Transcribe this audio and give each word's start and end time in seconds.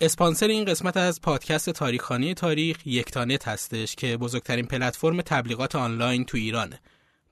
اسپانسر 0.00 0.48
این 0.48 0.64
قسمت 0.64 0.96
از 0.96 1.20
پادکست 1.20 1.70
تاریکخانه‌ی 1.70 2.34
تاریخ 2.34 2.86
یکتانت 2.86 3.48
هستش 3.48 3.94
که 3.94 4.16
بزرگترین 4.16 4.66
پلتفرم 4.66 5.22
تبلیغات 5.22 5.76
آنلاین 5.76 6.24
تو 6.24 6.38
ایرانه. 6.38 6.80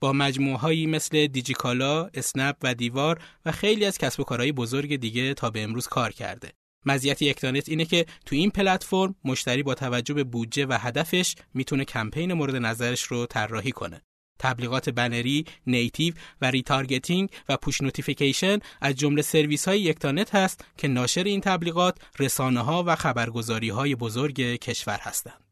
با 0.01 0.13
مجموعه 0.13 0.57
هایی 0.57 0.87
مثل 0.87 1.27
دیجیکالا، 1.27 2.11
اسنپ 2.15 2.57
و 2.63 2.75
دیوار 2.75 3.21
و 3.45 3.53
خیلی 3.53 3.85
از 3.85 3.99
کسب 3.99 4.21
و 4.21 4.25
کارهای 4.25 4.53
بزرگ 4.53 4.97
دیگه 4.97 5.35
تا 5.35 5.51
به 5.51 5.63
امروز 5.63 5.87
کار 5.87 6.13
کرده. 6.13 6.53
مزیت 6.87 7.23
یکتانت 7.23 7.69
اینه 7.69 7.85
که 7.85 8.07
تو 8.27 8.37
این 8.37 8.51
پلتفرم 8.51 9.15
مشتری 9.25 9.63
با 9.63 9.75
توجه 9.75 10.15
به 10.15 10.25
بودجه 10.25 10.67
و 10.67 10.79
هدفش 10.81 11.35
می‌تونه 11.55 11.85
کمپین 11.85 12.33
مورد 12.33 12.57
نظرش 12.57 13.03
رو 13.03 13.27
طراحی 13.27 13.73
کنه. 13.73 14.03
تبلیغات 14.39 14.89
بنری، 14.89 15.45
native 15.67 16.15
و 16.41 16.51
retargeting 16.51 17.31
و 17.49 17.57
push 17.57 17.81
notification 17.81 18.59
از 18.81 18.95
جمله 18.95 19.23
سرویس 19.23 19.69
های 19.69 19.81
یکتانت 19.81 20.35
هست 20.35 20.65
که 20.77 20.89
ناشر 20.89 21.25
این 21.25 21.41
تبلیغات 21.41 21.99
رسانه 22.19 22.61
ها 22.61 22.85
و 22.87 22.97
خبرگزاری 22.97 23.69
های 23.69 23.95
بزرگ 23.95 24.41
کشور 24.41 24.99
هستند. 25.03 25.47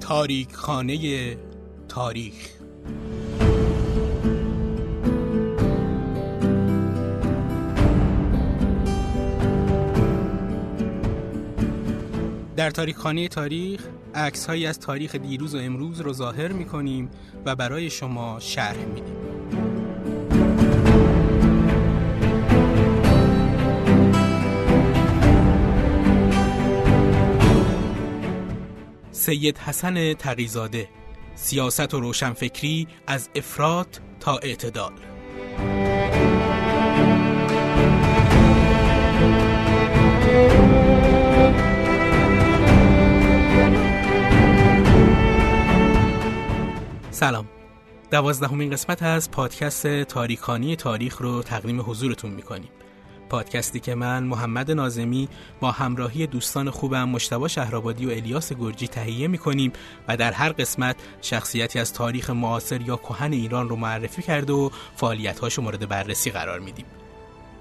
تاریک 0.00 0.52
خانه 0.52 1.36
تاریخ 1.88 2.55
در 12.56 12.70
تاریخ 12.70 12.96
خانه 12.96 13.28
تاریخ 13.28 13.80
عکس 14.14 14.48
از 14.50 14.80
تاریخ 14.80 15.14
دیروز 15.14 15.54
و 15.54 15.58
امروز 15.58 16.00
رو 16.00 16.12
ظاهر 16.12 16.52
می 16.52 16.64
کنیم 16.64 17.10
و 17.44 17.56
برای 17.56 17.90
شما 17.90 18.40
شرح 18.40 18.84
میدیم. 18.84 19.16
سید 29.12 29.58
حسن 29.58 30.14
تقیزاده 30.14 30.88
سیاست 31.34 31.94
و 31.94 32.00
روشنفکری 32.00 32.88
از 33.06 33.28
افراد 33.34 34.00
تا 34.20 34.38
اعتدال 34.38 34.92
سلام. 47.16 47.48
دوازدهمین 48.10 48.70
قسمت 48.70 49.02
از 49.02 49.30
پادکست 49.30 50.02
تاریکانی 50.02 50.76
تاریخ 50.76 51.18
رو 51.18 51.42
تقدیم 51.42 51.80
حضورتون 51.80 52.30
می‌کنیم. 52.30 52.68
پادکستی 53.28 53.80
که 53.80 53.94
من 53.94 54.24
محمد 54.24 54.70
نازمی 54.70 55.28
با 55.60 55.70
همراهی 55.70 56.26
دوستان 56.26 56.70
خوبم 56.70 57.08
مجتبی 57.08 57.48
شهرآبادی 57.48 58.06
و 58.06 58.10
الیاس 58.10 58.52
گرجی 58.52 58.88
تهیه 58.88 59.28
می‌کنیم 59.28 59.72
و 60.08 60.16
در 60.16 60.32
هر 60.32 60.52
قسمت 60.52 60.96
شخصیتی 61.22 61.78
از 61.78 61.92
تاریخ 61.92 62.30
معاصر 62.30 62.80
یا 62.80 62.96
کهن 62.96 63.32
ایران 63.32 63.68
رو 63.68 63.76
معرفی 63.76 64.22
کرده 64.22 64.52
و 64.52 64.70
فعالیت‌هاش 64.96 65.58
مورد 65.58 65.88
بررسی 65.88 66.30
قرار 66.30 66.60
میدیم. 66.60 66.86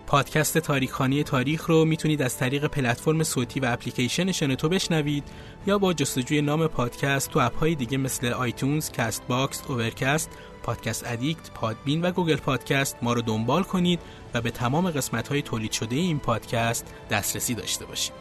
پادکست 0.07 0.57
تاریکخانه‌ی 0.57 1.23
تاریخ 1.23 1.65
رو 1.65 1.85
می‌تونید 1.85 2.21
از 2.21 2.37
طریق 2.37 2.65
پلتفرم 2.65 3.23
صوتی 3.23 3.59
و 3.59 3.65
اپلیکیشن 3.65 4.31
شنوتو 4.31 4.69
بشنوید 4.69 5.23
یا 5.67 5.77
با 5.77 5.93
جستجوی 5.93 6.41
نام 6.41 6.67
پادکست 6.67 7.31
تو 7.31 7.39
اپهای 7.39 7.75
دیگه 7.75 7.97
مثل 7.97 8.27
iTunes، 8.27 8.91
Castbox، 8.91 9.63
Overcast، 9.67 10.29
Podcast 10.63 11.03
Addict، 11.07 11.51
Podbean 11.51 12.01
و 12.01 12.11
Google 12.11 12.35
Podcast 12.35 12.97
ما 13.01 13.13
رو 13.13 13.21
دنبال 13.21 13.63
کنید 13.63 13.99
و 14.33 14.41
به 14.41 14.51
تمام 14.51 14.91
قسمت 14.91 15.27
های 15.27 15.41
تولید 15.41 15.71
شده 15.71 15.95
این 15.95 16.19
پادکست 16.19 16.93
دسترسی 17.09 17.55
داشته 17.55 17.85
باشید. 17.85 18.13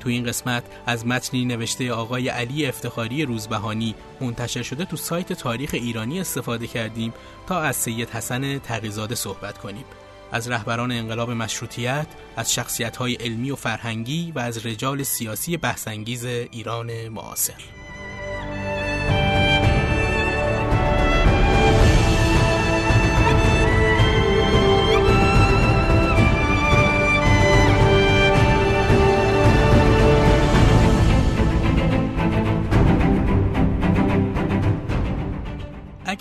تو 0.00 0.08
این 0.08 0.24
قسمت 0.24 0.64
از 0.86 1.06
متنی 1.06 1.44
نوشته 1.44 1.92
آقای 1.92 2.28
علی 2.28 2.66
افتخاری 2.66 3.24
روزبهانی 3.24 3.94
منتشر 4.20 4.62
شده 4.62 4.84
تو 4.84 4.96
سایت 4.96 5.32
تاریخ 5.32 5.70
ایرانی 5.72 6.20
استفاده 6.20 6.66
کردیم 6.66 7.12
تا 7.46 7.60
از 7.60 7.76
سید 7.76 8.10
حسن 8.10 8.58
تقیزاده 8.58 9.14
صحبت 9.14 9.58
کنیم. 9.58 9.84
از 10.32 10.50
رهبران 10.50 10.92
انقلاب 10.92 11.30
مشروطیت، 11.30 12.06
از 12.36 12.54
شخصیت‌های 12.54 13.14
علمی 13.14 13.50
و 13.50 13.56
فرهنگی 13.56 14.32
و 14.32 14.38
از 14.38 14.66
رجال 14.66 15.02
سیاسی 15.02 15.56
بحثانگیز 15.56 16.24
ایران 16.24 17.08
معاصر. 17.08 17.83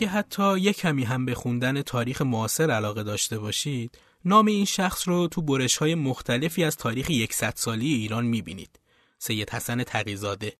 اگه 0.03 0.11
حتی 0.11 0.59
یک 0.59 0.77
کمی 0.77 1.03
هم 1.03 1.25
به 1.25 1.35
خوندن 1.35 1.81
تاریخ 1.81 2.21
معاصر 2.21 2.71
علاقه 2.71 3.03
داشته 3.03 3.39
باشید، 3.39 3.97
نام 4.25 4.45
این 4.45 4.65
شخص 4.65 5.07
رو 5.07 5.27
تو 5.27 5.41
برش 5.41 5.77
های 5.77 5.95
مختلفی 5.95 6.63
از 6.63 6.77
تاریخ 6.77 7.09
یکصد 7.09 7.53
سالی 7.55 7.93
ایران 7.93 8.25
می‌بینید. 8.25 8.79
سید 9.19 9.49
حسن 9.49 9.83
تقیزاده 9.83 10.53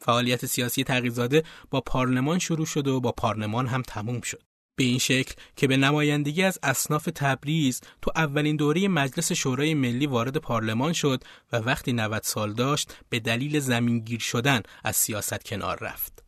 فعالیت 0.00 0.46
سیاسی 0.46 0.84
تقیزاده 0.84 1.42
با 1.70 1.80
پارلمان 1.80 2.38
شروع 2.38 2.66
شد 2.66 2.86
و 2.88 3.00
با 3.00 3.12
پارلمان 3.12 3.66
هم 3.66 3.82
تموم 3.82 4.20
شد. 4.20 4.42
به 4.76 4.84
این 4.84 4.98
شکل 4.98 5.34
که 5.56 5.66
به 5.66 5.76
نمایندگی 5.76 6.42
از 6.42 6.58
اصناف 6.62 7.08
تبریز 7.14 7.80
تو 8.02 8.10
اولین 8.16 8.56
دوره 8.56 8.88
مجلس 8.88 9.32
شورای 9.32 9.74
ملی 9.74 10.06
وارد 10.06 10.36
پارلمان 10.36 10.92
شد 10.92 11.24
و 11.52 11.56
وقتی 11.56 11.92
90 11.92 12.22
سال 12.22 12.52
داشت 12.52 12.96
به 13.08 13.20
دلیل 13.20 13.60
زمینگیر 13.60 14.20
شدن 14.20 14.62
از 14.84 14.96
سیاست 14.96 15.44
کنار 15.44 15.78
رفت. 15.80 16.25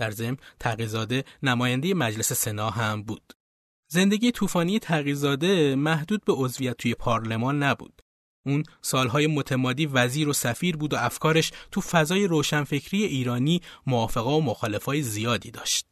در 0.00 0.10
ضمن 0.10 0.36
تقیزاده 0.60 1.24
نماینده 1.42 1.94
مجلس 1.94 2.32
سنا 2.32 2.70
هم 2.70 3.02
بود. 3.02 3.32
زندگی 3.90 4.32
طوفانی 4.32 4.78
تقیزاده 4.78 5.74
محدود 5.74 6.24
به 6.24 6.32
عضویت 6.32 6.76
توی 6.76 6.94
پارلمان 6.94 7.62
نبود. 7.62 8.02
اون 8.46 8.62
سالهای 8.82 9.26
متمادی 9.26 9.86
وزیر 9.86 10.28
و 10.28 10.32
سفیر 10.32 10.76
بود 10.76 10.92
و 10.92 10.96
افکارش 10.96 11.52
تو 11.70 11.80
فضای 11.80 12.26
روشنفکری 12.26 13.04
ایرانی 13.04 13.60
موافقا 13.86 14.38
و 14.38 14.42
مخالفای 14.42 15.02
زیادی 15.02 15.50
داشت. 15.50 15.86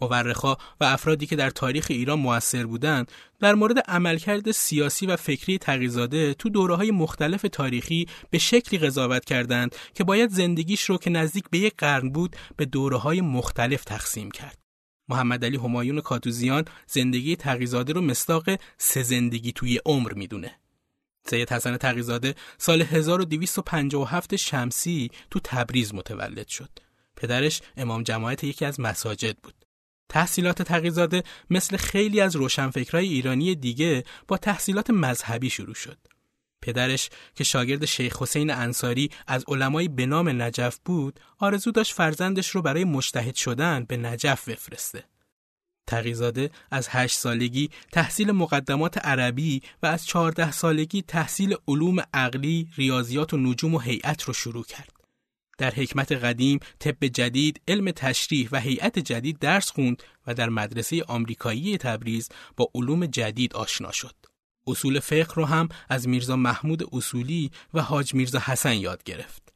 مورخا 0.00 0.56
و 0.80 0.84
افرادی 0.84 1.26
که 1.26 1.36
در 1.36 1.50
تاریخ 1.50 1.86
ایران 1.88 2.18
موثر 2.18 2.66
بودند 2.66 3.12
در 3.40 3.54
مورد 3.54 3.78
عملکرد 3.78 4.50
سیاسی 4.50 5.06
و 5.06 5.16
فکری 5.16 5.58
تقیزاده 5.58 6.34
تو 6.34 6.48
دوره 6.48 6.74
های 6.74 6.90
مختلف 6.90 7.46
تاریخی 7.52 8.06
به 8.30 8.38
شکلی 8.38 8.78
قضاوت 8.78 9.24
کردند 9.24 9.74
که 9.94 10.04
باید 10.04 10.30
زندگیش 10.30 10.82
رو 10.82 10.98
که 10.98 11.10
نزدیک 11.10 11.44
به 11.50 11.58
یک 11.58 11.74
قرن 11.78 12.08
بود 12.08 12.36
به 12.56 12.64
دوره 12.64 12.96
های 12.96 13.20
مختلف 13.20 13.84
تقسیم 13.84 14.30
کرد. 14.30 14.58
محمد 15.08 15.44
علی 15.44 15.56
همایون 15.56 16.00
کاتوزیان 16.00 16.64
زندگی 16.86 17.36
تقیزاده 17.36 17.92
رو 17.92 18.00
مصداق 18.00 18.44
سه 18.78 19.02
زندگی 19.02 19.52
توی 19.52 19.80
عمر 19.86 20.12
می‌دونه. 20.12 20.58
سید 21.26 21.52
حسن 21.52 21.76
تقیزاده 21.76 22.34
سال 22.58 22.82
1257 22.82 24.36
شمسی 24.36 25.10
تو 25.30 25.40
تبریز 25.44 25.94
متولد 25.94 26.48
شد. 26.48 26.70
پدرش 27.16 27.62
امام 27.76 28.02
جماعت 28.02 28.44
یکی 28.44 28.64
از 28.64 28.80
مساجد 28.80 29.36
بود. 29.36 29.65
تحصیلات 30.08 30.62
تقیزاده 30.62 31.22
مثل 31.50 31.76
خیلی 31.76 32.20
از 32.20 32.36
روشنفکرای 32.36 33.08
ایرانی 33.08 33.54
دیگه 33.54 34.04
با 34.28 34.36
تحصیلات 34.36 34.90
مذهبی 34.90 35.50
شروع 35.50 35.74
شد. 35.74 35.98
پدرش 36.62 37.10
که 37.34 37.44
شاگرد 37.44 37.84
شیخ 37.84 38.22
حسین 38.22 38.50
انصاری 38.50 39.10
از 39.26 39.44
علمای 39.48 39.88
به 39.88 40.06
نام 40.06 40.42
نجف 40.42 40.78
بود، 40.84 41.20
آرزو 41.38 41.70
داشت 41.70 41.92
فرزندش 41.92 42.48
رو 42.48 42.62
برای 42.62 42.84
مجتهد 42.84 43.34
شدن 43.34 43.84
به 43.84 43.96
نجف 43.96 44.48
بفرسته. 44.48 45.04
تقیزاده 45.86 46.50
از 46.70 46.88
هشت 46.90 47.18
سالگی 47.18 47.70
تحصیل 47.92 48.32
مقدمات 48.32 48.98
عربی 48.98 49.62
و 49.82 49.86
از 49.86 50.06
چهارده 50.06 50.52
سالگی 50.52 51.02
تحصیل 51.02 51.56
علوم 51.68 52.02
عقلی، 52.14 52.68
ریاضیات 52.76 53.34
و 53.34 53.36
نجوم 53.36 53.74
و 53.74 53.78
هیئت 53.78 54.22
رو 54.22 54.32
شروع 54.32 54.64
کرد. 54.64 54.95
در 55.58 55.74
حکمت 55.74 56.12
قدیم، 56.12 56.58
طب 56.78 57.06
جدید، 57.06 57.60
علم 57.68 57.90
تشریح 57.90 58.48
و 58.52 58.60
هیئت 58.60 58.98
جدید 58.98 59.38
درس 59.38 59.70
خوند 59.70 60.02
و 60.26 60.34
در 60.34 60.48
مدرسه 60.48 61.04
آمریکایی 61.08 61.78
تبریز 61.78 62.28
با 62.56 62.70
علوم 62.74 63.06
جدید 63.06 63.54
آشنا 63.54 63.92
شد. 63.92 64.14
اصول 64.66 65.00
فقه 65.00 65.34
رو 65.34 65.44
هم 65.44 65.68
از 65.88 66.08
میرزا 66.08 66.36
محمود 66.36 66.94
اصولی 66.94 67.50
و 67.74 67.82
حاج 67.82 68.14
میرزا 68.14 68.38
حسن 68.38 68.72
یاد 68.72 69.02
گرفت. 69.04 69.52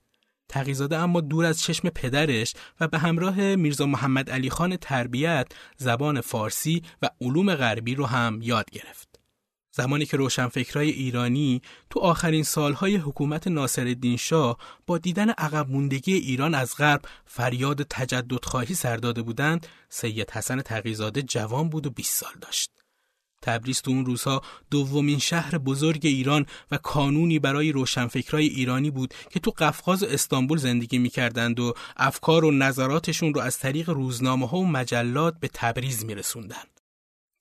تقیزاده 0.49 0.97
اما 0.97 1.20
دور 1.20 1.44
از 1.44 1.62
چشم 1.62 1.88
پدرش 1.88 2.55
و 2.81 2.88
به 2.88 2.99
همراه 2.99 3.55
میرزا 3.55 3.87
محمد 3.87 4.31
علی 4.31 4.50
خان 4.50 4.76
تربیت 4.76 5.52
زبان 5.76 6.20
فارسی 6.20 6.82
و 7.02 7.11
علوم 7.20 7.55
غربی 7.55 7.94
رو 7.94 8.06
هم 8.06 8.38
یاد 8.43 8.70
گرفت. 8.70 9.10
زمانی 9.72 10.06
که 10.06 10.17
روشنفکرای 10.17 10.90
ایرانی 10.90 11.62
تو 11.90 12.00
آخرین 12.00 12.43
سالهای 12.43 12.96
حکومت 12.96 13.46
ناصرالدین 13.46 14.17
شاه 14.17 14.58
با 14.87 14.99
دیدن 14.99 15.31
عقب 15.31 15.70
موندگی 15.70 16.14
ایران 16.14 16.55
از 16.55 16.76
غرب 16.76 17.02
فریاد 17.26 17.82
تجدد 17.82 18.44
خواهی 18.44 18.75
سر 18.75 18.96
داده 18.96 19.22
بودند، 19.22 19.67
سید 19.88 20.31
حسن 20.31 20.61
تقیزاده 20.61 21.22
جوان 21.22 21.69
بود 21.69 21.87
و 21.87 21.90
20 21.90 22.14
سال 22.20 22.32
داشت. 22.40 22.70
تبریز 23.43 23.82
تو 23.82 23.90
اون 23.90 24.06
روزها 24.06 24.43
دومین 24.70 25.19
شهر 25.19 25.58
بزرگ 25.58 26.00
ایران 26.02 26.46
و 26.70 26.76
کانونی 26.76 27.38
برای 27.38 27.73
روشنفکرای 27.73 28.46
ایرانی 28.46 28.90
بود 28.90 29.14
که 29.31 29.40
تو 29.40 29.50
قفقاز 29.50 30.02
استانبول 30.02 30.58
زندگی 30.58 30.99
می‌کردند 30.99 31.61
و 31.61 31.75
افکار 31.96 32.44
و 32.44 32.50
نظراتشون 32.50 33.34
رو 33.34 33.40
از 33.40 33.58
طریق 33.58 33.90
روزنامه 33.90 34.49
ها 34.49 34.58
و 34.58 34.66
مجلات 34.66 35.34
به 35.40 35.50
تبریز 35.55 36.05
میرسوندن. 36.05 36.62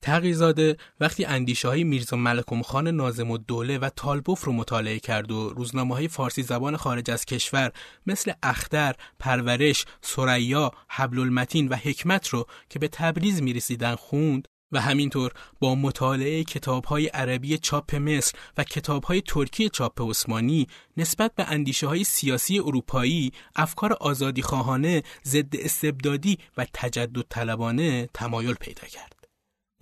تقیزاده 0.02 0.76
وقتی 1.00 1.24
اندیشه 1.24 1.68
های 1.68 1.84
میرزا 1.84 2.16
ملکم 2.16 2.62
خان 2.62 2.88
نازم 2.88 3.30
و 3.30 3.38
دوله 3.38 3.78
و 3.78 3.90
تالبوف 3.96 4.44
رو 4.44 4.52
مطالعه 4.52 4.98
کرد 4.98 5.32
و 5.32 5.48
روزنامه 5.48 5.94
های 5.94 6.08
فارسی 6.08 6.42
زبان 6.42 6.76
خارج 6.76 7.10
از 7.10 7.24
کشور 7.24 7.72
مثل 8.06 8.32
اختر، 8.42 8.94
پرورش، 9.18 9.84
سریا، 10.02 10.72
حبل 10.88 11.18
المتین 11.18 11.68
و 11.68 11.76
حکمت 11.76 12.28
رو 12.28 12.46
که 12.68 12.78
به 12.78 12.88
تبریز 12.88 13.42
می‌رسیدن 13.42 13.94
خوند 13.94 14.48
و 14.72 14.80
همینطور 14.80 15.32
با 15.60 15.74
مطالعه 15.74 16.44
کتاب 16.44 16.84
های 16.84 17.06
عربی 17.06 17.58
چاپ 17.58 17.94
مصر 17.94 18.32
و 18.58 18.64
کتاب 18.64 19.04
های 19.04 19.20
ترکی 19.20 19.68
چاپ 19.68 20.02
عثمانی 20.02 20.66
نسبت 20.96 21.34
به 21.34 21.44
اندیشه 21.48 21.86
های 21.86 22.04
سیاسی 22.04 22.58
اروپایی 22.58 23.32
افکار 23.56 23.92
آزادی 23.92 24.42
خواهانه، 24.42 25.02
ضد 25.24 25.56
استبدادی 25.56 26.38
و 26.56 26.66
تجدد 26.72 27.24
طلبانه 27.28 28.08
تمایل 28.14 28.54
پیدا 28.54 28.86
کرد. 28.86 29.19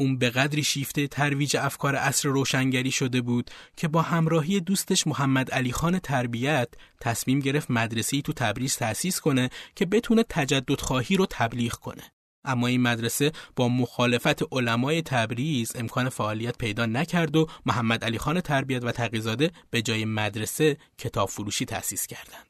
اون 0.00 0.18
به 0.18 0.30
قدری 0.30 0.62
شیفته 0.62 1.06
ترویج 1.06 1.56
افکار 1.56 1.96
عصر 1.96 2.28
روشنگری 2.28 2.90
شده 2.90 3.20
بود 3.20 3.50
که 3.76 3.88
با 3.88 4.02
همراهی 4.02 4.60
دوستش 4.60 5.06
محمد 5.06 5.50
علی 5.50 5.72
خان 5.72 5.98
تربیت 5.98 6.68
تصمیم 7.00 7.40
گرفت 7.40 7.70
مدرسه‌ای 7.70 8.22
تو 8.22 8.32
تبریز 8.32 8.76
تأسیس 8.76 9.20
کنه 9.20 9.50
که 9.76 9.86
بتونه 9.86 10.24
تجدد 10.28 10.80
خواهی 10.80 11.16
رو 11.16 11.26
تبلیغ 11.30 11.72
کنه. 11.72 12.02
اما 12.44 12.66
این 12.66 12.82
مدرسه 12.82 13.32
با 13.56 13.68
مخالفت 13.68 14.52
علمای 14.52 15.02
تبریز 15.02 15.72
امکان 15.76 16.08
فعالیت 16.08 16.58
پیدا 16.58 16.86
نکرد 16.86 17.36
و 17.36 17.46
محمد 17.66 18.04
علی 18.04 18.18
خان 18.18 18.40
تربیت 18.40 18.84
و 18.84 18.92
تقیزاده 18.92 19.50
به 19.70 19.82
جای 19.82 20.04
مدرسه 20.04 20.76
کتاب 20.98 21.28
فروشی 21.28 21.64
تأسیس 21.64 22.06
کردند. 22.06 22.47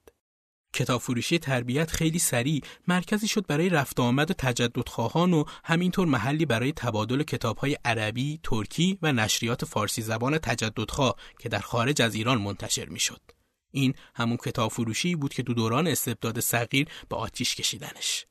کتاب 0.73 1.01
فروشی 1.01 1.39
تربیت 1.39 1.91
خیلی 1.91 2.19
سریع 2.19 2.63
مرکزی 2.89 3.29
شد 3.29 3.47
برای 3.47 3.69
رفت 3.69 4.01
آمد 4.01 4.31
و 4.31 4.35
تجدد 4.35 4.89
خواهان 4.89 5.33
و 5.33 5.45
همینطور 5.65 6.07
محلی 6.07 6.47
برای 6.47 6.73
تبادل 6.73 7.23
کتابهای 7.23 7.77
عربی، 7.85 8.41
ترکی 8.43 8.99
و 9.03 9.13
نشریات 9.13 9.65
فارسی 9.65 10.03
زبان 10.03 10.39
تجددخواه 10.39 11.17
که 11.39 11.49
در 11.49 11.59
خارج 11.59 12.03
از 12.03 12.15
ایران 12.15 12.39
منتشر 12.39 12.89
می‌شد. 12.89 13.21
این 13.71 13.95
همون 14.15 14.37
کتاب 14.37 14.71
فروشی 14.71 15.15
بود 15.17 15.35
که 15.35 15.43
دو 15.43 15.55
دوران 15.55 15.87
استبداد 15.87 16.41
صغیر 16.41 16.89
به 17.09 17.17
آتیش 17.17 17.55
کشیدنش. 17.55 18.27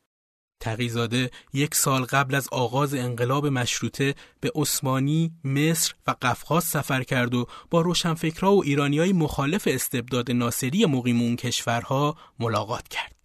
تقیزاده 0.59 1.31
یک 1.53 1.75
سال 1.75 2.03
قبل 2.03 2.35
از 2.35 2.47
آغاز 2.51 2.93
انقلاب 2.93 3.47
مشروطه 3.47 4.15
به 4.41 4.51
عثمانی، 4.55 5.31
مصر 5.43 5.93
و 6.07 6.15
قفقاز 6.21 6.63
سفر 6.63 7.03
کرد 7.03 7.33
و 7.33 7.47
با 7.69 7.81
روشنفکرها 7.81 8.53
و 8.55 8.63
ایرانیای 8.63 9.13
مخالف 9.13 9.67
استبداد 9.71 10.31
ناصری 10.31 10.85
مقیم 10.85 11.21
اون 11.21 11.35
کشورها 11.35 12.17
ملاقات 12.39 12.87
کرد. 12.87 13.16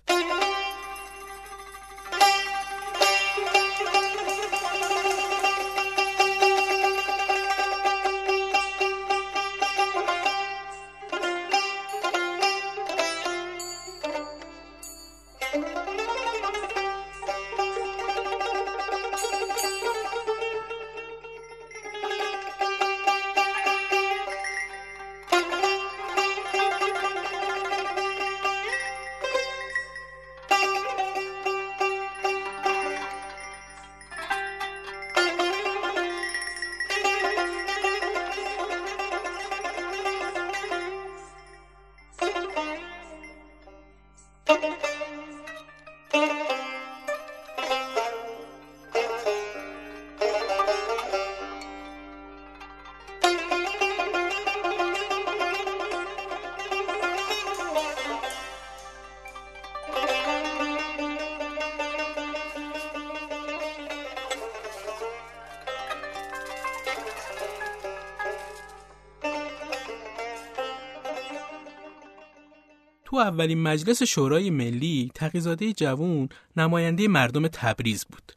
تو 73.12 73.18
اولین 73.18 73.62
مجلس 73.62 74.02
شورای 74.02 74.50
ملی 74.50 75.10
تقیزاده 75.14 75.72
جوون 75.72 76.28
نماینده 76.56 77.08
مردم 77.08 77.48
تبریز 77.48 78.04
بود. 78.04 78.32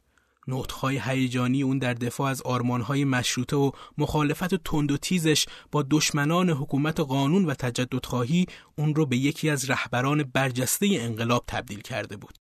نطخهای 0.48 1.00
هیجانی 1.04 1.62
اون 1.62 1.78
در 1.78 1.94
دفاع 1.94 2.30
از 2.30 2.42
آرمانهای 2.42 3.04
مشروطه 3.04 3.56
و 3.56 3.70
مخالفت 3.98 4.54
تند 4.54 4.92
و 4.92 4.96
تیزش 4.96 5.46
با 5.72 5.84
دشمنان 5.90 6.50
حکومت 6.50 7.00
قانون 7.00 7.44
و 7.44 7.54
تجددخواهی 7.54 8.46
اون 8.78 8.94
رو 8.94 9.06
به 9.06 9.16
یکی 9.16 9.50
از 9.50 9.70
رهبران 9.70 10.22
برجسته 10.22 10.86
انقلاب 10.90 11.44
تبدیل 11.46 11.80
کرده 11.80 12.16
بود. 12.16 12.45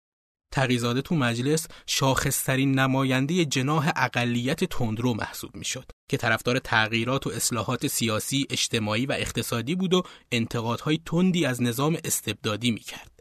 تقیزاده 0.56 1.02
تو 1.02 1.16
مجلس 1.16 1.68
شاخصترین 1.88 2.80
نماینده 2.80 3.46
جناح 3.46 3.92
اقلیت 3.96 4.64
تندرو 4.64 5.14
محسوب 5.14 5.56
می‌شد 5.56 5.92
که 6.10 6.18
طرفدار 6.18 6.60
تغییرات 6.60 7.28
و 7.28 7.30
اصلاحات 7.30 7.88
سیاسی، 7.88 8.48
اجتماعی 8.50 9.06
و 9.06 9.12
اقتصادی 9.12 9.76
بود 9.76 9.94
و 9.94 10.04
انتقادهای 10.32 11.00
تندی 11.06 11.46
از 11.46 11.62
نظام 11.62 11.98
استبدادی 12.04 12.72
می‌کرد. 12.72 13.12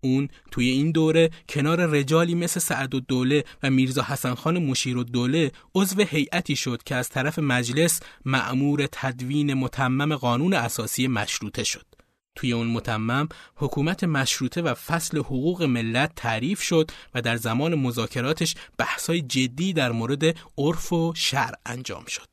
اون 0.00 0.28
توی 0.50 0.68
این 0.68 0.90
دوره 0.92 1.30
کنار 1.48 1.86
رجالی 1.86 2.34
مثل 2.34 2.60
سعد 2.60 2.94
و 2.94 3.00
دوله 3.00 3.44
و 3.62 3.70
میرزا 3.70 4.02
حسن 4.02 4.34
خان 4.34 4.58
مشیر 4.58 4.96
و 4.96 5.04
دوله 5.04 5.52
عضو 5.74 6.02
هیئتی 6.02 6.56
شد 6.56 6.82
که 6.82 6.94
از 6.94 7.08
طرف 7.08 7.38
مجلس 7.38 8.00
معمور 8.24 8.88
تدوین 8.92 9.54
متمم 9.54 10.16
قانون 10.16 10.54
اساسی 10.54 11.08
مشروطه 11.08 11.64
شد. 11.64 11.86
توی 12.40 12.52
اون 12.52 12.66
متمم 12.66 13.28
حکومت 13.56 14.04
مشروطه 14.04 14.62
و 14.62 14.74
فصل 14.74 15.18
حقوق 15.18 15.62
ملت 15.62 16.12
تعریف 16.16 16.62
شد 16.62 16.90
و 17.14 17.22
در 17.22 17.36
زمان 17.36 17.74
مذاکراتش 17.74 18.54
بحثای 18.78 19.22
جدی 19.22 19.72
در 19.72 19.92
مورد 19.92 20.22
عرف 20.58 20.92
و 20.92 21.12
شرع 21.16 21.58
انجام 21.66 22.04
شد. 22.04 22.26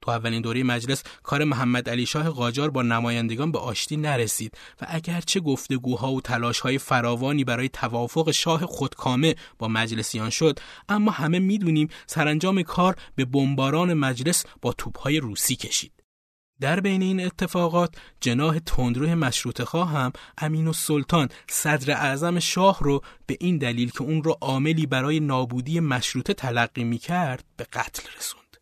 تو 0.00 0.10
اولین 0.10 0.42
دوره 0.42 0.62
مجلس 0.62 1.02
کار 1.22 1.44
محمد 1.44 1.90
علی 1.90 2.06
شاه 2.06 2.30
قاجار 2.30 2.70
با 2.70 2.82
نمایندگان 2.82 3.52
به 3.52 3.58
آشتی 3.58 3.96
نرسید 3.96 4.58
و 4.80 4.86
اگرچه 4.88 5.40
گفتگوها 5.40 6.12
و 6.12 6.20
تلاشهای 6.20 6.78
فراوانی 6.78 7.44
برای 7.44 7.68
توافق 7.68 8.30
شاه 8.30 8.66
خودکامه 8.66 9.34
با 9.58 9.68
مجلسیان 9.68 10.30
شد 10.30 10.58
اما 10.88 11.10
همه 11.10 11.38
می‌دونیم 11.38 11.88
سرانجام 12.06 12.62
کار 12.62 12.96
به 13.14 13.24
بمباران 13.24 13.94
مجلس 13.94 14.44
با 14.62 14.72
توپهای 14.72 15.20
روسی 15.20 15.56
کشید. 15.56 15.97
در 16.60 16.80
بین 16.80 17.02
این 17.02 17.26
اتفاقات 17.26 17.94
جناه 18.20 18.60
تندروه 18.60 19.14
مشروط 19.14 19.62
خواه 19.62 19.90
هم 19.90 20.12
امین 20.38 20.68
و 20.68 20.72
سلطان 20.72 21.28
صدر 21.48 21.92
اعظم 21.92 22.38
شاه 22.38 22.78
رو 22.80 23.00
به 23.26 23.36
این 23.40 23.58
دلیل 23.58 23.90
که 23.90 24.02
اون 24.02 24.22
رو 24.22 24.38
عاملی 24.40 24.86
برای 24.86 25.20
نابودی 25.20 25.80
مشروطه 25.80 26.34
تلقی 26.34 26.84
می 26.84 26.98
کرد 26.98 27.44
به 27.56 27.64
قتل 27.64 28.02
رسوند. 28.18 28.56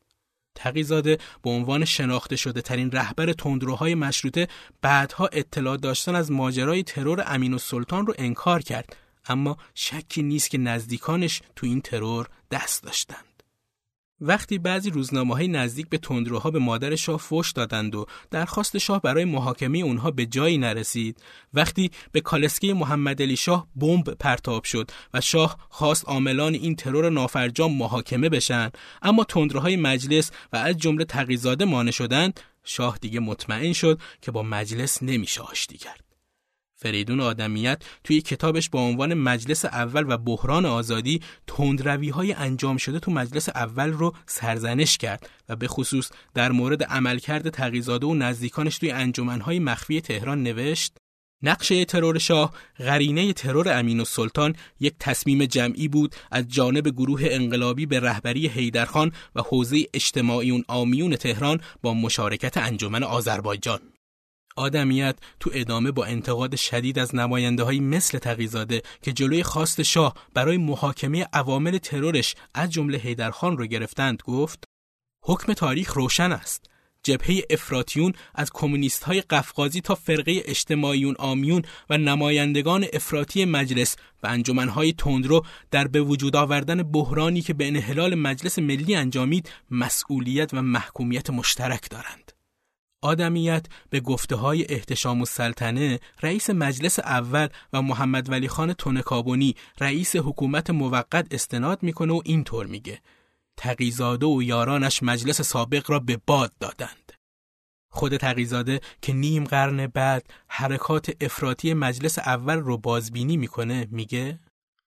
تقیزاده 0.54 1.18
به 1.42 1.50
عنوان 1.50 1.84
شناخته 1.84 2.36
شده 2.36 2.62
ترین 2.62 2.90
رهبر 2.90 3.32
تندروهای 3.32 3.94
مشروطه 3.94 4.48
بعدها 4.82 5.26
اطلاع 5.32 5.76
داشتن 5.76 6.14
از 6.14 6.30
ماجرای 6.30 6.82
ترور 6.82 7.24
امین 7.26 7.54
و 7.54 7.58
سلطان 7.58 8.06
رو 8.06 8.14
انکار 8.18 8.62
کرد 8.62 8.96
اما 9.28 9.56
شکی 9.74 10.22
نیست 10.22 10.50
که 10.50 10.58
نزدیکانش 10.58 11.42
تو 11.56 11.66
این 11.66 11.80
ترور 11.80 12.28
دست 12.50 12.82
داشتند. 12.82 13.36
وقتی 14.20 14.58
بعضی 14.58 14.90
روزنامه 14.90 15.35
های 15.35 15.49
نزدیک 15.49 15.88
به 15.88 15.99
تندروها 15.99 16.50
به 16.50 16.58
مادر 16.58 16.94
شاه 16.94 17.18
فوش 17.18 17.52
دادند 17.52 17.94
و 17.94 18.06
درخواست 18.30 18.78
شاه 18.78 19.02
برای 19.02 19.25
محاکمه 19.25 19.78
اونها 19.78 20.11
به 20.11 20.26
جایی 20.26 20.58
نرسید 20.58 21.23
وقتی 21.54 21.90
به 22.12 22.20
کالسکه 22.20 22.75
محمد 22.75 23.23
علی 23.23 23.37
شاه 23.37 23.66
بمب 23.76 24.11
پرتاب 24.11 24.64
شد 24.64 24.90
و 25.14 25.20
شاه 25.20 25.56
خواست 25.68 26.04
عاملان 26.04 26.54
این 26.54 26.76
ترور 26.76 27.11
نافرجام 27.11 27.76
محاکمه 27.76 28.28
بشن 28.28 28.70
اما 29.02 29.25
تندروهای 29.25 29.76
مجلس 29.76 30.30
و 30.52 30.56
از 30.56 30.76
جمله 30.76 31.04
تقیزاده 31.04 31.64
مانع 31.64 31.90
شدند 31.90 32.40
شاه 32.64 32.99
دیگه 33.00 33.20
مطمئن 33.20 33.73
شد 33.73 34.00
که 34.20 34.30
با 34.30 34.42
مجلس 34.42 35.02
نمیشه 35.02 35.42
آشتی 35.42 35.78
کرد. 35.78 36.05
فریدون 36.87 37.21
آدمیت 37.21 37.83
توی 38.05 38.21
کتابش 38.21 38.71
با 38.71 38.81
عنوان 38.81 39.14
مجلس 39.14 39.64
اول 39.64 40.05
و 40.09 40.19
بحران 40.19 40.66
آزادی 40.66 41.21
تندروی 41.47 42.09
های 42.09 42.33
انجام 42.33 42.76
شده 42.76 42.99
تو 42.99 43.11
مجلس 43.11 43.49
اول 43.49 43.93
رو 43.93 44.12
سرزنش 44.26 44.99
کرد 44.99 45.31
و 45.49 45.57
به 45.57 45.69
خصوص 45.69 46.11
در 46.35 46.52
مورد 46.52 46.83
عملکرد 46.83 47.50
تقیزاده 47.50 48.07
و 48.07 48.14
نزدیکانش 48.14 48.78
توی 48.78 48.90
انجمنهای 48.90 49.59
مخفی 49.59 50.00
تهران 50.00 50.43
نوشت 50.43 50.97
نقشه 51.43 51.85
ترور 51.85 52.19
شاه 52.19 52.52
غرینه 52.78 53.33
ترور 53.33 53.78
امین 53.78 54.00
و 54.00 54.05
سلطان 54.05 54.57
یک 54.81 54.95
تصمیم 55.00 55.45
جمعی 55.45 55.88
بود 55.88 56.14
از 56.31 56.49
جانب 56.49 56.88
گروه 56.88 57.21
انقلابی 57.25 57.87
به 57.87 58.00
رهبری 58.00 58.49
حیدرخان 58.49 59.12
و 59.35 59.43
حوزه 59.43 59.87
اجتماعی 59.95 60.50
اون 60.50 60.64
آمیون 60.69 61.16
تهران 61.16 61.61
با 61.83 61.95
مشارکت 61.95 62.57
انجمن 62.57 63.02
آذربایجان. 63.02 63.81
آدمیت 64.56 65.16
تو 65.40 65.50
ادامه 65.54 65.90
با 65.90 66.04
انتقاد 66.04 66.56
شدید 66.56 66.98
از 66.98 67.14
نماینده 67.14 67.62
های 67.62 67.80
مثل 67.80 68.18
تقیزاده 68.18 68.82
که 69.02 69.12
جلوی 69.12 69.42
خواست 69.42 69.82
شاه 69.82 70.14
برای 70.34 70.56
محاکمه 70.56 71.26
عوامل 71.32 71.78
ترورش 71.78 72.34
از 72.54 72.70
جمله 72.70 72.98
حیدرخان 72.98 73.58
رو 73.58 73.66
گرفتند 73.66 74.22
گفت 74.25 74.64
حکم 75.25 75.52
تاریخ 75.52 75.94
روشن 75.94 76.32
است 76.32 76.70
جبهه 77.06 77.42
افراتیون 77.50 78.12
از 78.34 78.50
کمونیست 78.54 79.04
های 79.04 79.20
قفقازی 79.20 79.80
تا 79.80 79.94
فرقه 79.94 80.42
اجتماعیون 80.44 81.14
آمیون 81.18 81.62
و 81.90 81.98
نمایندگان 81.98 82.86
افراطی 82.92 83.44
مجلس 83.44 83.96
و 84.22 84.26
انجمنهای 84.26 84.92
تندرو 84.92 85.42
در 85.70 85.88
به 85.88 86.00
وجود 86.00 86.36
آوردن 86.36 86.82
بحرانی 86.82 87.40
که 87.40 87.54
به 87.54 87.66
انحلال 87.66 88.14
مجلس 88.14 88.58
ملی 88.58 88.94
انجامید 88.94 89.50
مسئولیت 89.70 90.54
و 90.54 90.62
محکومیت 90.62 91.30
مشترک 91.30 91.90
دارند. 91.90 92.36
آدمیت 93.02 93.66
به 93.90 94.00
گفته 94.00 94.36
های 94.36 94.66
احتشام 94.68 95.20
السلطنه 95.20 96.00
رئیس 96.22 96.50
مجلس 96.50 96.98
اول 96.98 97.48
و 97.72 97.82
محمد 97.82 98.30
ولی 98.30 98.48
خان 98.48 98.72
تونکابونی 98.72 99.56
رئیس 99.80 100.16
حکومت 100.16 100.70
موقت 100.70 101.26
استناد 101.30 101.82
می‌کنه 101.82 102.12
و 102.12 102.20
اینطور 102.24 102.66
میگه 102.66 103.00
تقیزاده 103.56 104.26
و 104.26 104.42
یارانش 104.42 105.02
مجلس 105.02 105.40
سابق 105.40 105.90
را 105.90 105.98
به 105.98 106.20
باد 106.26 106.52
دادند. 106.60 107.12
خود 107.90 108.16
تقیزاده 108.16 108.80
که 109.02 109.12
نیم 109.12 109.44
قرن 109.44 109.86
بعد 109.86 110.24
حرکات 110.48 111.10
افراطی 111.20 111.74
مجلس 111.74 112.18
اول 112.18 112.56
رو 112.56 112.78
بازبینی 112.78 113.36
می‌کنه 113.36 113.88
میگه 113.90 114.38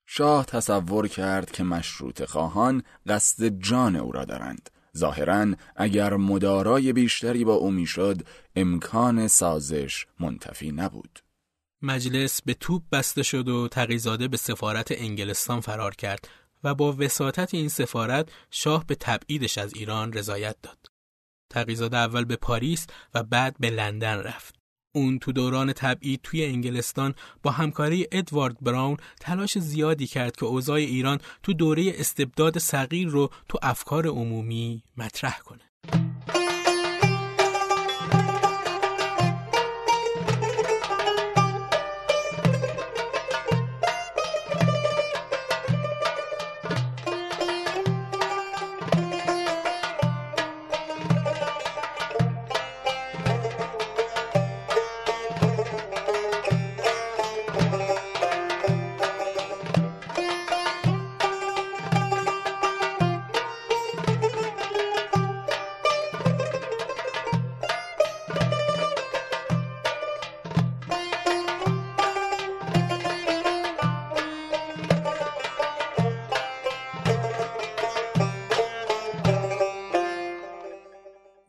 شاه 0.05 0.45
تصور 0.45 1.07
کرد 1.07 1.51
که 1.51 1.63
مشروط 1.63 2.25
خواهان 2.25 2.83
قصد 3.07 3.59
جان 3.59 3.95
او 3.95 4.11
را 4.11 4.25
دارند 4.25 4.69
ظاهرا 4.98 5.55
اگر 5.75 6.13
مدارای 6.13 6.93
بیشتری 6.93 7.43
با 7.46 7.53
او 7.53 7.72
می‌شد 7.72 8.22
امکان 8.55 9.27
سازش 9.27 10.05
منتفی 10.19 10.72
نبود 10.72 11.19
مجلس 11.81 12.41
به 12.41 12.53
توپ 12.53 12.84
بسته 12.91 13.24
شد 13.24 13.50
و 13.50 13.67
تقیزاده 13.67 14.27
به 14.27 14.38
سفارت 14.38 14.88
انگلستان 14.91 15.62
فرار 15.62 15.96
کرد 15.96 16.27
و 16.63 16.75
با 16.75 16.93
وساطت 16.93 17.53
این 17.53 17.69
سفارت 17.69 18.29
شاه 18.51 18.86
به 18.86 18.96
تبعیدش 18.96 19.58
از 19.58 19.74
ایران 19.74 20.13
رضایت 20.13 20.55
داد. 20.63 20.77
تقیزاده 21.50 21.98
اول 21.98 22.25
به 22.25 22.36
پاریس 22.36 22.88
و 23.13 23.24
بعد 23.24 23.55
به 23.60 23.69
لندن 23.69 24.17
رفت. 24.17 24.58
اون 24.91 25.19
تو 25.19 25.31
دوران 25.31 25.74
تبعید 25.74 26.19
توی 26.24 26.46
انگلستان 26.46 27.15
با 27.43 27.51
همکاری 27.51 28.08
ادوارد 28.12 28.58
براون 28.62 28.98
تلاش 29.19 29.58
زیادی 29.60 30.08
کرد 30.08 30.36
که 30.36 30.46
اوضاع 30.46 30.77
ایران 30.77 31.19
تو 31.43 31.53
دوره 31.53 31.93
استبداد 31.96 32.58
صغیر 32.58 33.08
رو 33.08 33.29
تو 33.50 33.60
افکار 33.62 34.08
عمومی 34.08 34.84
مطرح 34.98 35.39
کنه. 35.39 35.68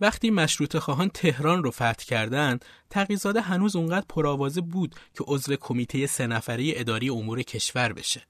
وقتی 0.01 0.31
مشروط 0.31 0.77
خواهان 0.77 1.09
تهران 1.09 1.65
رو 1.65 1.71
فتح 1.71 2.05
کردند، 2.07 2.65
تقیزاده 2.91 3.41
هنوز 3.41 3.77
اونقدر 3.77 4.07
پرآوازه 4.09 4.61
بود 4.61 4.95
که 4.95 5.25
عضو 5.27 5.57
کمیته 5.57 6.07
سه 6.07 6.27
نفره 6.27 6.73
اداری 6.77 7.11
امور 7.11 7.43
کشور 7.43 7.93
بشه. 7.93 8.27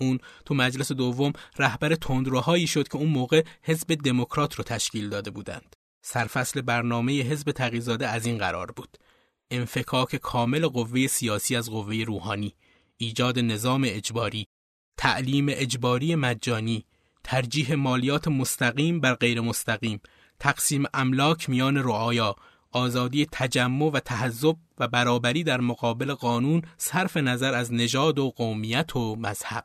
اون 0.00 0.18
تو 0.44 0.54
مجلس 0.54 0.92
دوم 0.92 1.32
رهبر 1.58 1.94
تندروهایی 1.94 2.66
شد 2.66 2.88
که 2.88 2.96
اون 2.96 3.08
موقع 3.08 3.42
حزب 3.62 3.94
دموکرات 3.94 4.54
رو 4.54 4.64
تشکیل 4.64 5.08
داده 5.08 5.30
بودند. 5.30 5.76
سرفصل 6.02 6.60
برنامه 6.60 7.12
حزب 7.12 7.50
تقیزاده 7.50 8.08
از 8.08 8.26
این 8.26 8.38
قرار 8.38 8.70
بود. 8.70 8.98
انفکاک 9.50 10.16
کامل 10.16 10.66
قوه 10.66 11.06
سیاسی 11.06 11.56
از 11.56 11.70
قوه 11.70 11.94
روحانی، 11.94 12.54
ایجاد 12.96 13.38
نظام 13.38 13.82
اجباری، 13.86 14.46
تعلیم 14.96 15.46
اجباری 15.48 16.14
مجانی، 16.14 16.84
ترجیح 17.24 17.74
مالیات 17.74 18.28
مستقیم 18.28 19.00
بر 19.00 19.14
غیر 19.14 19.40
مستقیم، 19.40 20.00
تقسیم 20.44 20.84
املاک 20.94 21.50
میان 21.50 21.76
رعایا 21.76 22.36
آزادی 22.72 23.26
تجمع 23.32 23.90
و 23.90 24.00
تحذب 24.00 24.56
و 24.78 24.88
برابری 24.88 25.44
در 25.44 25.60
مقابل 25.60 26.14
قانون 26.14 26.62
صرف 26.78 27.16
نظر 27.16 27.54
از 27.54 27.72
نژاد 27.72 28.18
و 28.18 28.30
قومیت 28.30 28.96
و 28.96 29.16
مذهب. 29.16 29.64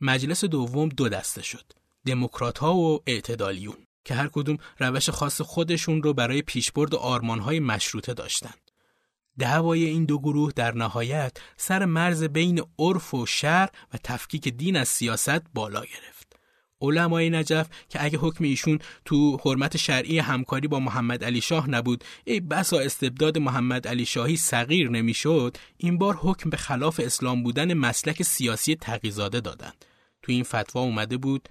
مجلس 0.00 0.44
دوم 0.44 0.88
دو 0.88 1.08
دسته 1.08 1.42
شد 1.42 1.72
دموکرات 2.06 2.58
ها 2.58 2.74
و 2.74 3.02
اعتدالیون 3.06 3.76
که 4.04 4.14
هر 4.14 4.28
کدوم 4.28 4.56
روش 4.78 5.10
خاص 5.10 5.40
خودشون 5.40 6.02
رو 6.02 6.12
برای 6.14 6.42
پیشبرد 6.42 6.94
آرمان 6.94 7.40
های 7.40 7.60
مشروطه 7.60 8.14
داشتند 8.14 8.70
دعوای 9.38 9.84
این 9.84 10.04
دو 10.04 10.18
گروه 10.18 10.52
در 10.56 10.74
نهایت 10.74 11.36
سر 11.56 11.84
مرز 11.84 12.24
بین 12.24 12.62
عرف 12.78 13.14
و 13.14 13.26
شر 13.26 13.68
و 13.94 13.98
تفکیک 14.04 14.48
دین 14.48 14.76
از 14.76 14.88
سیاست 14.88 15.42
بالا 15.54 15.80
گرفت. 15.80 16.15
علمای 16.80 17.30
نجف 17.30 17.68
که 17.88 18.04
اگه 18.04 18.18
حکم 18.18 18.44
ایشون 18.44 18.78
تو 19.04 19.36
حرمت 19.44 19.76
شرعی 19.76 20.18
همکاری 20.18 20.68
با 20.68 20.80
محمد 20.80 21.24
علی 21.24 21.40
شاه 21.40 21.70
نبود 21.70 22.04
ای 22.24 22.40
بسا 22.40 22.78
استبداد 22.78 23.38
محمد 23.38 23.88
علی 23.88 24.06
شاهی 24.06 24.36
صغیر 24.36 24.90
نمی‌شد 24.90 25.56
این 25.76 25.98
بار 25.98 26.16
حکم 26.16 26.50
به 26.50 26.56
خلاف 26.56 27.00
اسلام 27.04 27.42
بودن 27.42 27.74
مسلک 27.74 28.22
سیاسی 28.22 28.74
تقیزاده 28.74 29.40
دادند. 29.40 29.84
تو 30.22 30.32
این 30.32 30.44
فتوا 30.44 30.80
اومده 30.80 31.16
بود 31.16 31.48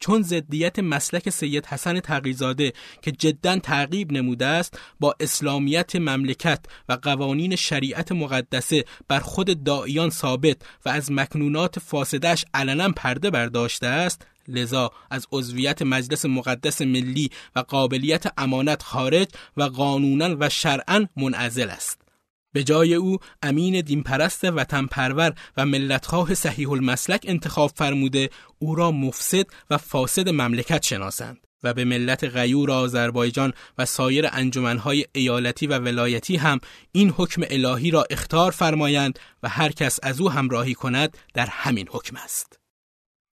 چون 0.00 0.22
ضدیت 0.22 0.78
مسلک 0.78 1.30
سید 1.30 1.66
حسن 1.66 2.00
تقیزاده 2.00 2.72
که 3.02 3.12
جدا 3.12 3.58
تعقیب 3.58 4.12
نموده 4.12 4.46
است 4.46 4.80
با 5.00 5.14
اسلامیت 5.20 5.96
مملکت 5.96 6.60
و 6.88 6.92
قوانین 6.92 7.56
شریعت 7.56 8.12
مقدسه 8.12 8.84
بر 9.08 9.20
خود 9.20 9.64
دائیان 9.64 10.10
ثابت 10.10 10.56
و 10.84 10.88
از 10.88 11.12
مکنونات 11.12 11.78
فاسدش 11.78 12.44
علنا 12.54 12.88
پرده 12.88 13.30
برداشته 13.30 13.86
است 13.86 14.26
لذا 14.48 14.90
از 15.10 15.26
عضویت 15.32 15.82
مجلس 15.82 16.24
مقدس 16.24 16.82
ملی 16.82 17.30
و 17.56 17.60
قابلیت 17.60 18.24
امانت 18.38 18.82
خارج 18.82 19.28
و 19.56 19.62
قانونا 19.62 20.36
و 20.40 20.48
شرعا 20.48 21.06
منعزل 21.16 21.70
است 21.70 22.08
به 22.52 22.64
جای 22.64 22.94
او 22.94 23.18
امین 23.42 23.80
دینپرست 23.80 24.44
وطن 24.44 24.86
پرور 24.86 25.34
و 25.56 25.66
ملتخواه 25.66 26.34
صحیح 26.34 26.70
المسلک 26.70 27.24
انتخاب 27.28 27.72
فرموده 27.74 28.30
او 28.58 28.74
را 28.74 28.90
مفسد 28.90 29.46
و 29.70 29.78
فاسد 29.78 30.28
مملکت 30.28 30.82
شناسند 30.82 31.46
و 31.62 31.74
به 31.74 31.84
ملت 31.84 32.24
غیور 32.24 32.70
آذربایجان 32.70 33.52
و 33.78 33.84
سایر 33.84 34.28
انجمنهای 34.32 35.04
ایالتی 35.12 35.66
و 35.66 35.78
ولایتی 35.78 36.36
هم 36.36 36.60
این 36.92 37.10
حکم 37.10 37.42
الهی 37.50 37.90
را 37.90 38.06
اختار 38.10 38.50
فرمایند 38.50 39.18
و 39.42 39.48
هر 39.48 39.72
کس 39.72 40.00
از 40.02 40.20
او 40.20 40.30
همراهی 40.30 40.74
کند 40.74 41.16
در 41.34 41.46
همین 41.50 41.88
حکم 41.90 42.16
است. 42.16 42.57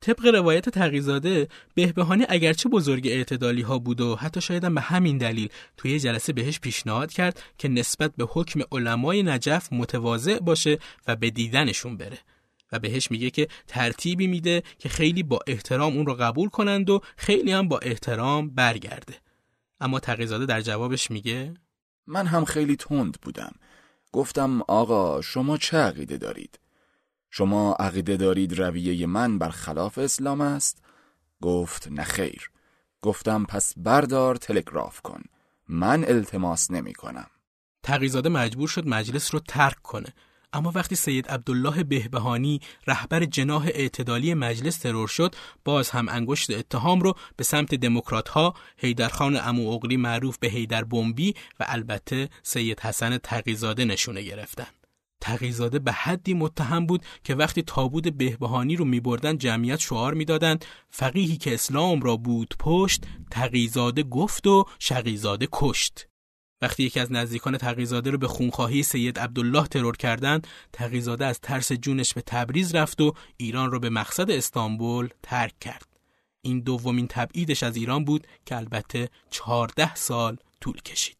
طبق 0.00 0.26
روایت 0.26 0.69
تقیزاده 0.69 1.49
بهبهانی 1.75 2.26
اگرچه 2.29 2.69
بزرگ 2.69 3.07
اعتدالی 3.07 3.62
ها 3.62 3.79
بود 3.79 4.00
و 4.00 4.17
حتی 4.17 4.41
شاید 4.41 4.75
به 4.75 4.81
همین 4.81 5.19
دلیل 5.19 5.49
توی 5.76 6.00
جلسه 6.00 6.33
بهش 6.33 6.61
پیشنهاد 6.61 7.12
کرد 7.12 7.43
که 7.59 7.69
نسبت 7.69 8.12
به 8.17 8.26
حکم 8.31 8.61
علمای 8.73 9.23
نجف 9.23 9.73
متواضع 9.73 10.38
باشه 10.38 10.79
و 11.07 11.17
به 11.17 11.31
دیدنشون 11.31 11.97
بره. 11.97 12.19
و 12.73 12.79
بهش 12.79 13.11
میگه 13.11 13.31
که 13.31 13.49
ترتیبی 13.67 14.26
میده 14.26 14.62
که 14.79 14.88
خیلی 14.88 15.23
با 15.23 15.38
احترام 15.47 15.97
اون 15.97 16.07
رو 16.07 16.15
قبول 16.15 16.49
کنند 16.49 16.91
و 16.91 17.00
خیلی 17.17 17.53
هم 17.53 17.69
با 17.69 17.79
احترام 17.79 18.50
برگرده. 18.50 19.15
اما 19.81 20.00
تقیزاده 20.00 20.47
در 20.47 20.61
جوابش 20.61 21.11
میگه 21.11 21.55
من 22.07 22.26
هم 22.26 22.45
خیلی 22.45 22.76
تند 22.76 23.19
بودم. 23.23 23.53
گفتم 24.12 24.62
آقا 24.69 25.21
شما 25.21 25.57
چه 25.57 25.76
عقیده 25.76 26.17
دارید؟ 26.17 26.59
شما 27.37 27.73
عقیده 27.73 28.16
دارید 28.16 28.61
رویه 28.61 29.07
من 29.07 29.38
بر 29.38 29.50
خلاف 29.50 29.99
اسلام 29.99 30.40
است؟ 30.40 30.83
گفت 31.43 31.88
نخیر 31.90 32.50
گفتم 33.02 33.45
پس 33.45 33.73
بردار 33.76 34.37
تلگراف 34.37 35.00
کن. 35.00 35.23
من 35.69 36.05
التماس 36.05 36.71
نمی 36.71 36.93
کنم. 36.93 37.26
تقیزاده 37.83 38.28
مجبور 38.28 38.69
شد 38.69 38.88
مجلس 38.88 39.35
رو 39.35 39.40
ترک 39.40 39.83
کنه. 39.83 40.14
اما 40.52 40.73
وقتی 40.75 40.95
سید 40.95 41.28
عبدالله 41.28 41.85
بهبهانی 41.85 42.61
رهبر 42.87 43.25
جناح 43.25 43.66
اعتدالی 43.66 44.35
مجلس 44.35 44.78
ترور 44.78 45.09
شد 45.09 45.35
باز 45.64 45.90
هم 45.90 46.09
انگشت 46.09 46.50
اتهام 46.50 47.00
رو 47.00 47.14
به 47.37 47.45
سمت 47.45 47.75
دموکرات 47.75 48.28
ها 48.28 48.55
حیدرخان 48.78 49.37
امو 49.37 49.71
اغلی 49.71 49.97
معروف 49.97 50.38
به 50.38 50.49
حیدر 50.49 50.85
بمبی 50.85 51.35
و 51.61 51.64
البته 51.69 52.28
سید 52.43 52.81
حسن 52.81 53.19
تقیزاده 53.19 53.85
نشونه 53.85 54.23
گرفتن. 54.23 54.66
تقیزاده 55.20 55.78
به 55.78 55.92
حدی 55.92 56.35
متهم 56.35 56.87
بود 56.87 57.02
که 57.25 57.35
وقتی 57.35 57.62
تابود 57.62 58.16
بهبهانی 58.16 58.76
رو 58.76 58.85
میبردن 58.85 59.38
جمعیت 59.38 59.78
شعار 59.78 60.14
می‌دادند. 60.14 60.64
فقیهی 60.90 61.37
که 61.37 61.54
اسلام 61.54 62.00
را 62.00 62.16
بود 62.16 62.54
پشت 62.58 63.04
تقیزاده 63.30 64.02
گفت 64.02 64.46
و 64.46 64.64
شقیزاده 64.78 65.49
کشت. 65.52 66.06
وقتی 66.62 66.82
یکی 66.82 67.00
از 67.00 67.12
نزدیکان 67.12 67.58
تقیزاده 67.58 68.11
رو 68.11 68.18
به 68.18 68.28
خونخواهی 68.28 68.82
سید 68.82 69.18
عبدالله 69.18 69.66
ترور 69.66 69.96
کردند 69.96 70.46
تقیزاده 70.73 71.26
از 71.26 71.40
ترس 71.40 71.73
جونش 71.73 72.14
به 72.14 72.23
تبریز 72.23 72.75
رفت 72.75 73.00
و 73.00 73.14
ایران 73.37 73.70
رو 73.70 73.80
به 73.80 73.90
مقصد 73.90 74.30
استانبول 74.30 75.08
ترک 75.23 75.58
کرد. 75.61 75.87
این 76.42 76.61
دومین 76.61 77.06
تبعیدش 77.08 77.62
از 77.62 77.76
ایران 77.76 78.04
بود 78.04 78.26
که 78.46 78.56
البته 78.56 79.08
چهارده 79.30 79.94
سال 79.94 80.37
طول 80.61 80.80
کشید. 80.80 81.16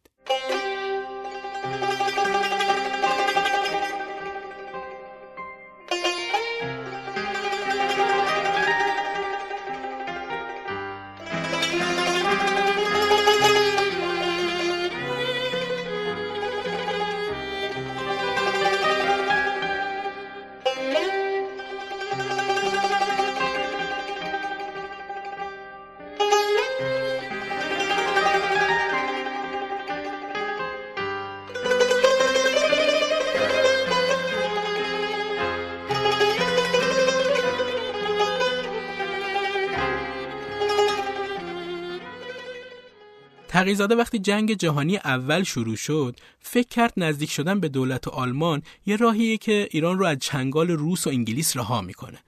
تقیزاده 43.67 43.95
وقتی 43.95 44.19
جنگ 44.19 44.53
جهانی 44.53 44.97
اول 44.97 45.43
شروع 45.43 45.75
شد 45.75 46.19
فکر 46.39 46.67
کرد 46.67 46.93
نزدیک 46.97 47.31
شدن 47.31 47.59
به 47.59 47.69
دولت 47.69 48.07
آلمان 48.07 48.61
یه 48.85 48.95
راهیه 48.95 49.37
که 49.37 49.67
ایران 49.71 49.99
رو 49.99 50.05
از 50.05 50.17
چنگال 50.19 50.71
روس 50.71 51.07
و 51.07 51.09
انگلیس 51.09 51.57
رها 51.57 51.81
می‌کنه 51.81 52.19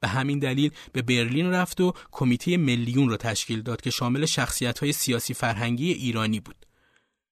به 0.00 0.08
همین 0.08 0.38
دلیل 0.38 0.70
به 0.92 1.02
برلین 1.02 1.50
رفت 1.50 1.80
و 1.80 1.92
کمیته 2.12 2.56
میلیون 2.56 3.08
رو 3.08 3.16
تشکیل 3.16 3.62
داد 3.62 3.80
که 3.80 3.90
شامل 3.90 4.26
شخصیت 4.26 4.78
های 4.78 4.92
سیاسی 4.92 5.34
فرهنگی 5.34 5.92
ایرانی 5.92 6.40
بود 6.40 6.66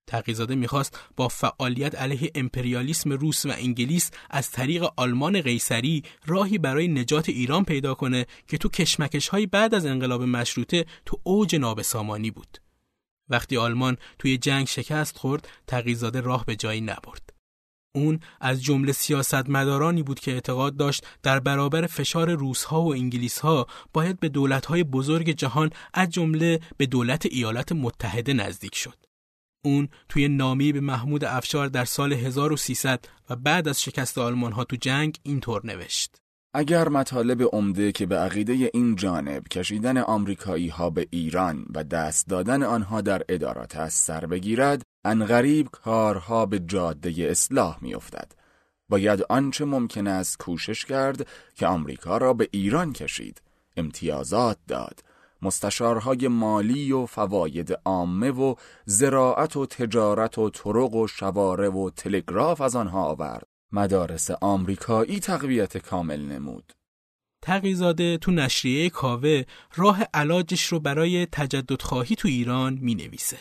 تقیزاده 0.07 0.55
می‌خواست 0.55 0.99
با 1.17 1.29
فعالیت 1.29 1.95
علیه 1.95 2.31
امپریالیسم 2.35 3.13
روس 3.13 3.47
و 3.47 3.51
انگلیس 3.59 4.11
از 4.31 4.51
طریق 4.51 4.85
آلمان 4.97 5.41
قیصری 5.41 6.03
راهی 6.27 6.59
برای 6.59 6.89
نجات 6.89 7.29
ایران 7.29 7.65
پیدا 7.65 7.95
کنه 7.95 8.27
که 8.49 8.59
تو 8.59 8.69
کشمکش 8.69 9.29
های 9.29 9.47
بعد 9.47 9.75
از 9.75 9.87
انقلاب 9.87 10.23
مشروطه 10.23 10.87
تو 11.07 11.21
اوج 11.23 11.57
نابسامانی 11.57 12.31
بود. 12.31 12.64
وقتی 13.29 13.57
آلمان 13.57 13.97
توی 14.19 14.39
جنگ 14.39 14.67
شکست 14.67 15.19
خورد 15.19 15.49
تقیزاده 15.67 16.21
راه 16.21 16.45
به 16.45 16.57
جایی 16.57 16.81
نبرد. 16.81 17.35
اون 17.97 18.21
از 18.41 18.63
جمله 18.63 18.93
سیاستمدارانی 18.93 20.03
بود 20.03 20.21
که 20.21 20.33
اعتقاد 20.33 20.77
داشت 20.77 21.07
در 21.23 21.41
برابر 21.41 21.87
فشار 21.87 22.35
روسها 22.35 22.83
و 22.83 22.93
انگلیسها 22.93 23.67
باید 23.93 24.21
به 24.21 24.29
دولتهای 24.29 24.85
بزرگ 24.85 25.31
جهان 25.31 25.71
از 25.95 26.11
جمله 26.11 26.61
به 26.77 26.87
دولت 26.87 27.27
ایالات 27.27 27.73
متحده 27.73 28.33
نزدیک 28.33 28.75
شد. 28.75 28.97
اون 29.65 29.89
توی 30.09 30.29
نامی 30.29 30.73
به 30.73 30.81
محمود 30.81 31.25
افشار 31.25 31.69
در 31.69 31.85
سال 31.85 32.13
1300 32.13 33.05
و 33.31 33.37
بعد 33.37 33.69
از 33.69 33.83
شکست 33.83 34.19
آلمان 34.19 34.53
ها 34.53 34.65
تو 34.65 34.77
جنگ 34.77 35.19
اینطور 35.23 35.67
نوشت. 35.67 36.24
اگر 36.57 36.89
مطالب 36.89 37.43
عمده 37.43 37.93
که 37.93 38.07
به 38.07 38.17
عقیده 38.17 38.71
این 38.75 38.97
جانب 38.97 39.49
کشیدن 39.49 39.99
آمریکایی 39.99 40.69
ها 40.69 40.91
به 40.91 41.07
ایران 41.11 41.67
و 41.75 41.85
دست 41.85 42.29
دادن 42.29 42.63
آنها 42.63 43.01
در 43.01 43.23
ادارات 43.29 43.77
است 43.77 44.07
سر 44.07 44.27
بگیرد 44.27 44.83
انغریب 45.05 45.69
کارها 45.73 46.47
به 46.47 46.59
جاده 46.59 47.15
اصلاح 47.19 47.79
میافتد. 47.81 48.33
باید 48.89 49.25
آنچه 49.29 49.65
ممکن 49.65 50.07
است 50.07 50.39
کوشش 50.39 50.85
کرد 50.85 51.27
که 51.55 51.67
آمریکا 51.67 52.19
را 52.19 52.33
به 52.33 52.49
ایران 52.53 52.93
کشید. 52.93 53.43
امتیازات 53.77 54.59
داد. 54.69 55.01
مستشارهای 55.43 56.29
مالی 56.29 56.93
و 56.93 57.07
فواید 57.07 57.79
عامه 57.85 58.31
و 58.31 58.55
زراعت 58.85 59.57
و 59.57 59.67
تجارت 59.67 60.39
و 60.39 60.51
طرق 60.51 60.95
و 60.95 61.07
شواره 61.07 61.69
و 61.69 61.91
تلگراف 61.91 62.61
از 62.61 62.77
آنها 62.77 63.05
آورد. 63.05 63.54
مدارس 63.75 64.31
آمریکایی 64.31 65.21
تقویت 65.21 65.77
کامل 65.77 66.21
نمود. 66.21 66.73
تقیزاده 67.43 68.19
تو 68.19 68.31
نشریه 68.31 68.91
کاوه 68.91 69.43
راه 69.75 70.03
علاجش 70.15 70.65
رو 70.65 70.81
برای 70.81 71.27
تجدد 71.27 71.83
خواهی 71.83 72.17
تو 72.17 72.29
ایران 72.29 72.79
می 72.81 72.95
نویسه. 72.95 73.39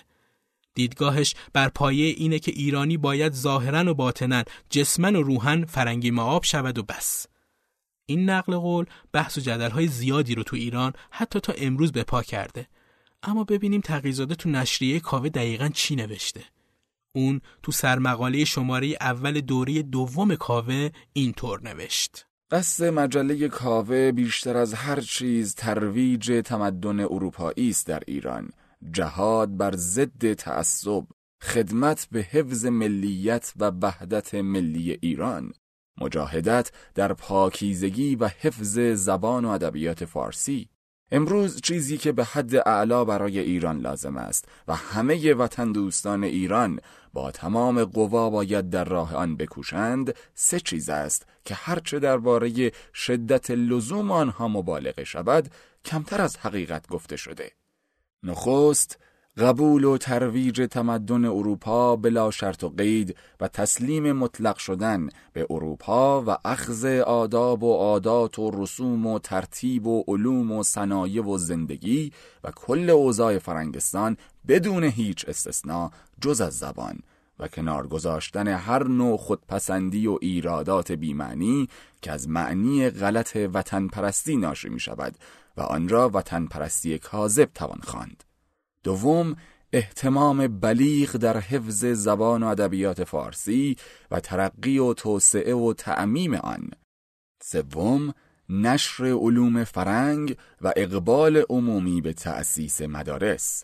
دیدگاهش 0.74 1.36
بر 1.54 1.70
پایه 1.70 2.06
اینه 2.06 2.40
که 2.40 2.52
ایرانی 2.52 2.98
باید 2.98 3.34
ظاهرا 3.34 3.92
و 3.92 3.94
باطنا 3.94 4.44
جسمن 4.70 5.16
و 5.16 5.24
روحن 5.24 5.66
فرنگی 5.66 6.12
معاب 6.12 6.44
شود 6.44 6.78
و 6.78 6.84
بس. 6.84 7.26
این 8.06 8.30
نقل 8.30 8.58
قول 8.58 8.86
بحث 9.12 9.38
و 9.38 9.42
جدلهای 9.42 9.88
زیادی 9.88 10.36
رو 10.36 10.44
تو 10.44 10.56
ایران 10.56 10.94
حتی 11.12 11.40
تا 11.40 11.54
امروز 11.58 11.92
به 11.92 12.04
پا 12.04 12.24
کرده. 12.24 12.68
اما 13.24 13.44
ببینیم 13.44 13.82
تقیزاده 13.82 14.36
تو 14.36 14.50
نشریه 14.50 15.00
کاوه 15.00 15.30
دقیقا 15.30 15.70
چی 15.70 15.96
نوشته. 15.96 16.44
اون 17.16 17.42
تو 17.64 17.72
سرمقاله 17.72 18.46
شماره 18.46 18.98
اول 19.02 19.42
دوره 19.42 19.82
دوم 19.82 20.36
کاوه 20.36 20.90
اینطور 21.14 21.62
نوشت. 21.64 22.26
قصد 22.52 22.84
مجله 22.84 23.48
کاوه 23.48 24.12
بیشتر 24.12 24.58
از 24.58 24.74
هر 24.74 25.00
چیز 25.00 25.56
ترویج 25.56 26.42
تمدن 26.46 27.00
اروپایی 27.00 27.70
است 27.70 27.88
در 27.88 28.04
ایران. 28.08 28.50
جهاد 28.92 29.58
بر 29.58 29.76
ضد 29.76 30.34
تعصب 30.34 31.04
خدمت 31.42 32.08
به 32.12 32.22
حفظ 32.22 32.66
ملیت 32.66 33.54
و 33.60 33.72
وحدت 33.82 34.36
ملی 34.36 34.98
ایران. 35.02 35.54
مجاهدت 36.02 36.72
در 36.96 37.14
پاکیزگی 37.14 38.16
و 38.16 38.28
حفظ 38.28 38.80
زبان 38.80 39.46
و 39.46 39.50
ادبیات 39.50 40.06
فارسی. 40.06 40.70
امروز 41.12 41.62
چیزی 41.62 41.98
که 41.98 42.12
به 42.12 42.24
حد 42.24 42.56
اعلا 42.56 43.06
برای 43.06 43.40
ایران 43.40 43.80
لازم 43.80 44.18
است 44.18 44.46
و 44.68 44.76
همه 44.76 45.34
وطن 45.34 45.72
دوستان 45.72 46.24
ایران 46.24 46.80
با 47.14 47.32
تمام 47.32 47.84
قوا 47.84 48.30
باید 48.30 48.70
در 48.70 48.84
راه 48.84 49.16
آن 49.16 49.38
بکوشند 49.38 50.16
سه 50.34 50.60
چیز 50.60 50.90
است 50.90 51.26
که 51.46 51.56
هرچه 51.56 52.00
درباره 52.00 52.72
شدت 52.94 53.52
لزوم 53.52 54.12
آنها 54.12 54.48
مبالغه 54.48 55.04
شود 55.04 55.50
کمتر 55.86 56.22
از 56.22 56.38
حقیقت 56.38 56.88
گفته 56.88 57.16
شده. 57.16 57.52
نخست 58.24 59.00
قبول 59.38 59.84
و 59.84 59.98
ترویج 59.98 60.68
تمدن 60.72 61.26
اروپا 61.26 61.96
بلا 61.96 62.32
شرط 62.32 62.64
و 62.64 62.70
قید 62.70 63.16
و 63.40 63.48
تسلیم 63.48 64.12
مطلق 64.12 64.58
شدن 64.58 65.10
به 65.34 65.48
اروپا 65.50 66.24
و 66.28 66.38
اخذ 66.46 66.86
آداب 67.06 67.64
و 67.64 67.74
عادات 67.74 68.40
و 68.40 68.52
رسوم 68.54 69.08
و 69.08 69.20
ترتیب 69.20 69.88
و 69.88 70.04
علوم 70.08 70.52
و 70.52 70.64
صنایع 70.64 71.24
و 71.24 71.38
زندگی 71.38 72.12
و 72.44 72.52
کل 72.52 72.90
اوضاع 72.90 73.38
فرنگستان 73.38 74.18
بدون 74.48 74.84
هیچ 74.84 75.26
استثنا 75.28 75.92
جز 76.22 76.42
از 76.42 76.58
زبان 76.58 77.00
و 77.40 77.48
کنار 77.48 77.88
گذاشتن 77.88 78.48
هر 78.48 78.84
نوع 78.84 79.18
خودپسندی 79.18 80.08
و 80.08 80.18
ایرادات 80.22 80.92
بیمعنی 80.92 81.68
که 82.02 82.12
از 82.12 82.30
معنی 82.30 82.90
غلط 82.90 83.38
وطن 83.54 83.88
پرستی 83.88 84.38
ناشی 84.38 84.70
می 84.70 84.80
شود 84.80 85.16
و 85.58 85.62
آن 85.62 85.90
را 85.90 86.12
وطن 86.14 86.46
پرستی 86.46 86.98
کاذب 86.98 87.50
توان 87.56 87.80
خواند. 87.84 88.24
دوم 88.84 89.36
احتمام 89.74 90.48
بلیغ 90.48 91.12
در 91.12 91.40
حفظ 91.40 91.86
زبان 91.86 92.44
و 92.44 92.48
ادبیات 92.48 93.04
فارسی 93.04 93.76
و 94.12 94.20
ترقی 94.20 94.80
و 94.80 94.94
توسعه 94.94 95.56
و 95.56 95.74
تعمیم 95.74 96.34
آن. 96.34 96.70
سوم 97.44 98.14
نشر 98.50 99.06
علوم 99.06 99.64
فرنگ 99.64 100.38
و 100.62 100.74
اقبال 100.76 101.44
عمومی 101.50 102.02
به 102.02 102.14
تأسیس 102.14 102.82
مدارس. 102.82 103.64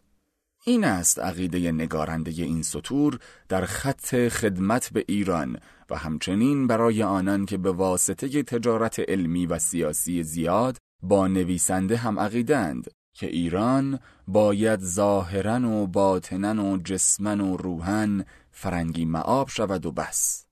این 0.65 0.83
است 0.83 1.19
عقیده 1.19 1.71
نگارنده 1.71 2.31
این 2.31 2.63
سطور 2.63 3.19
در 3.49 3.65
خط 3.65 4.27
خدمت 4.27 4.89
به 4.93 5.05
ایران 5.07 5.57
و 5.89 5.95
همچنین 5.95 6.67
برای 6.67 7.03
آنان 7.03 7.45
که 7.45 7.57
به 7.57 7.71
واسطه 7.71 8.43
تجارت 8.43 8.99
علمی 8.99 9.45
و 9.45 9.59
سیاسی 9.59 10.23
زیاد 10.23 10.77
با 11.01 11.27
نویسنده 11.27 11.97
هم 11.97 12.19
عقیدند 12.19 12.91
که 13.19 13.27
ایران 13.27 13.99
باید 14.27 14.79
ظاهرا 14.79 15.69
و 15.69 15.87
باطنا 15.87 16.65
و 16.65 16.77
جسمن 16.77 17.41
و 17.41 17.57
روحن 17.57 18.25
فرنگی 18.51 19.05
معاب 19.05 19.49
شود 19.49 19.85
و 19.85 19.91
بس. 19.91 20.45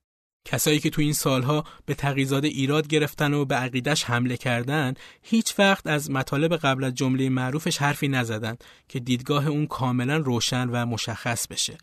کسایی 0.44 0.78
که 0.78 0.90
تو 0.90 1.02
این 1.02 1.12
سالها 1.12 1.64
به 1.86 1.94
تقیزاده 1.94 2.48
ایراد 2.48 2.86
گرفتن 2.86 3.34
و 3.34 3.44
به 3.44 3.54
عقیدش 3.54 4.04
حمله 4.04 4.36
کردن 4.36 4.94
هیچ 5.22 5.54
وقت 5.58 5.86
از 5.86 6.10
مطالب 6.10 6.56
قبل 6.56 6.84
از 6.84 6.94
جمله 6.94 7.28
معروفش 7.28 7.78
حرفی 7.78 8.08
نزدن 8.08 8.56
که 8.88 9.00
دیدگاه 9.00 9.46
اون 9.46 9.66
کاملا 9.66 10.16
روشن 10.16 10.68
و 10.68 10.86
مشخص 10.86 11.46
بشه. 11.46 11.78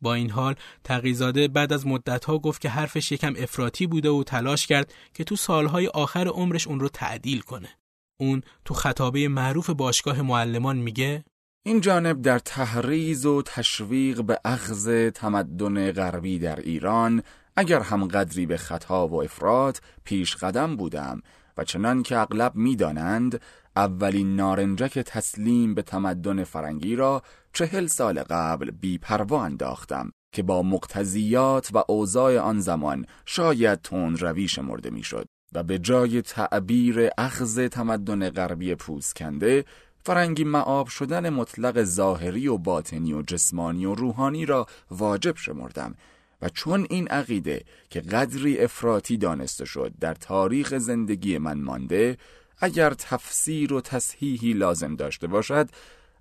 با 0.00 0.14
این 0.14 0.30
حال 0.30 0.54
تقیزاده 0.84 1.48
بعد 1.48 1.72
از 1.72 1.86
مدتها 1.86 2.38
گفت 2.38 2.60
که 2.60 2.68
حرفش 2.68 3.12
یکم 3.12 3.34
افراطی 3.38 3.86
بوده 3.86 4.10
و 4.10 4.22
تلاش 4.22 4.66
کرد 4.66 4.92
که 5.14 5.24
تو 5.24 5.36
سالهای 5.36 5.86
آخر 5.86 6.28
عمرش 6.28 6.66
اون 6.66 6.80
رو 6.80 6.88
تعدیل 6.88 7.40
کنه. 7.40 7.77
اون 8.20 8.42
تو 8.64 8.74
خطابه 8.74 9.28
معروف 9.28 9.70
باشگاه 9.70 10.22
معلمان 10.22 10.76
میگه؟ 10.76 11.24
این 11.66 11.80
جانب 11.80 12.22
در 12.22 12.38
تحریز 12.38 13.26
و 13.26 13.42
تشویق 13.42 14.22
به 14.22 14.40
اخذ 14.44 15.10
تمدن 15.14 15.92
غربی 15.92 16.38
در 16.38 16.60
ایران 16.60 17.22
اگر 17.56 17.80
هم 17.80 18.04
قدری 18.04 18.46
به 18.46 18.56
خطا 18.56 19.08
و 19.08 19.22
افراد 19.22 19.80
پیش 20.04 20.36
قدم 20.36 20.76
بودم 20.76 21.22
و 21.56 21.64
چنان 21.64 22.02
که 22.02 22.18
اغلب 22.18 22.54
می‌دانند 22.54 23.40
اولین 23.76 24.36
نارنجک 24.36 24.98
تسلیم 24.98 25.74
به 25.74 25.82
تمدن 25.82 26.44
فرنگی 26.44 26.96
را 26.96 27.22
چهل 27.52 27.86
سال 27.86 28.22
قبل 28.22 28.70
بی 28.70 28.98
پروا 28.98 29.44
انداختم 29.44 30.12
که 30.32 30.42
با 30.42 30.62
مقتضیات 30.62 31.70
و 31.74 31.84
اوضاع 31.88 32.38
آن 32.38 32.60
زمان 32.60 33.06
شاید 33.26 33.82
تون 33.82 34.16
روی 34.16 34.48
شمرده 34.48 34.90
می‌شد. 34.90 35.28
و 35.52 35.62
به 35.62 35.78
جای 35.78 36.22
تعبیر 36.22 37.10
اخذ 37.18 37.68
تمدن 37.68 38.30
غربی 38.30 38.74
پوسکنده 38.74 39.64
فرنگی 40.04 40.44
معاب 40.44 40.88
شدن 40.88 41.30
مطلق 41.30 41.84
ظاهری 41.84 42.48
و 42.48 42.58
باطنی 42.58 43.12
و 43.12 43.22
جسمانی 43.22 43.86
و 43.86 43.94
روحانی 43.94 44.46
را 44.46 44.66
واجب 44.90 45.36
شمردم 45.36 45.94
و 46.42 46.48
چون 46.48 46.86
این 46.90 47.08
عقیده 47.08 47.64
که 47.90 48.00
قدری 48.00 48.58
افراطی 48.58 49.16
دانسته 49.16 49.64
شد 49.64 49.92
در 50.00 50.14
تاریخ 50.14 50.78
زندگی 50.78 51.38
من 51.38 51.60
مانده 51.60 52.18
اگر 52.60 52.94
تفسیر 52.94 53.72
و 53.72 53.80
تصحیحی 53.80 54.52
لازم 54.52 54.96
داشته 54.96 55.26
باشد 55.26 55.68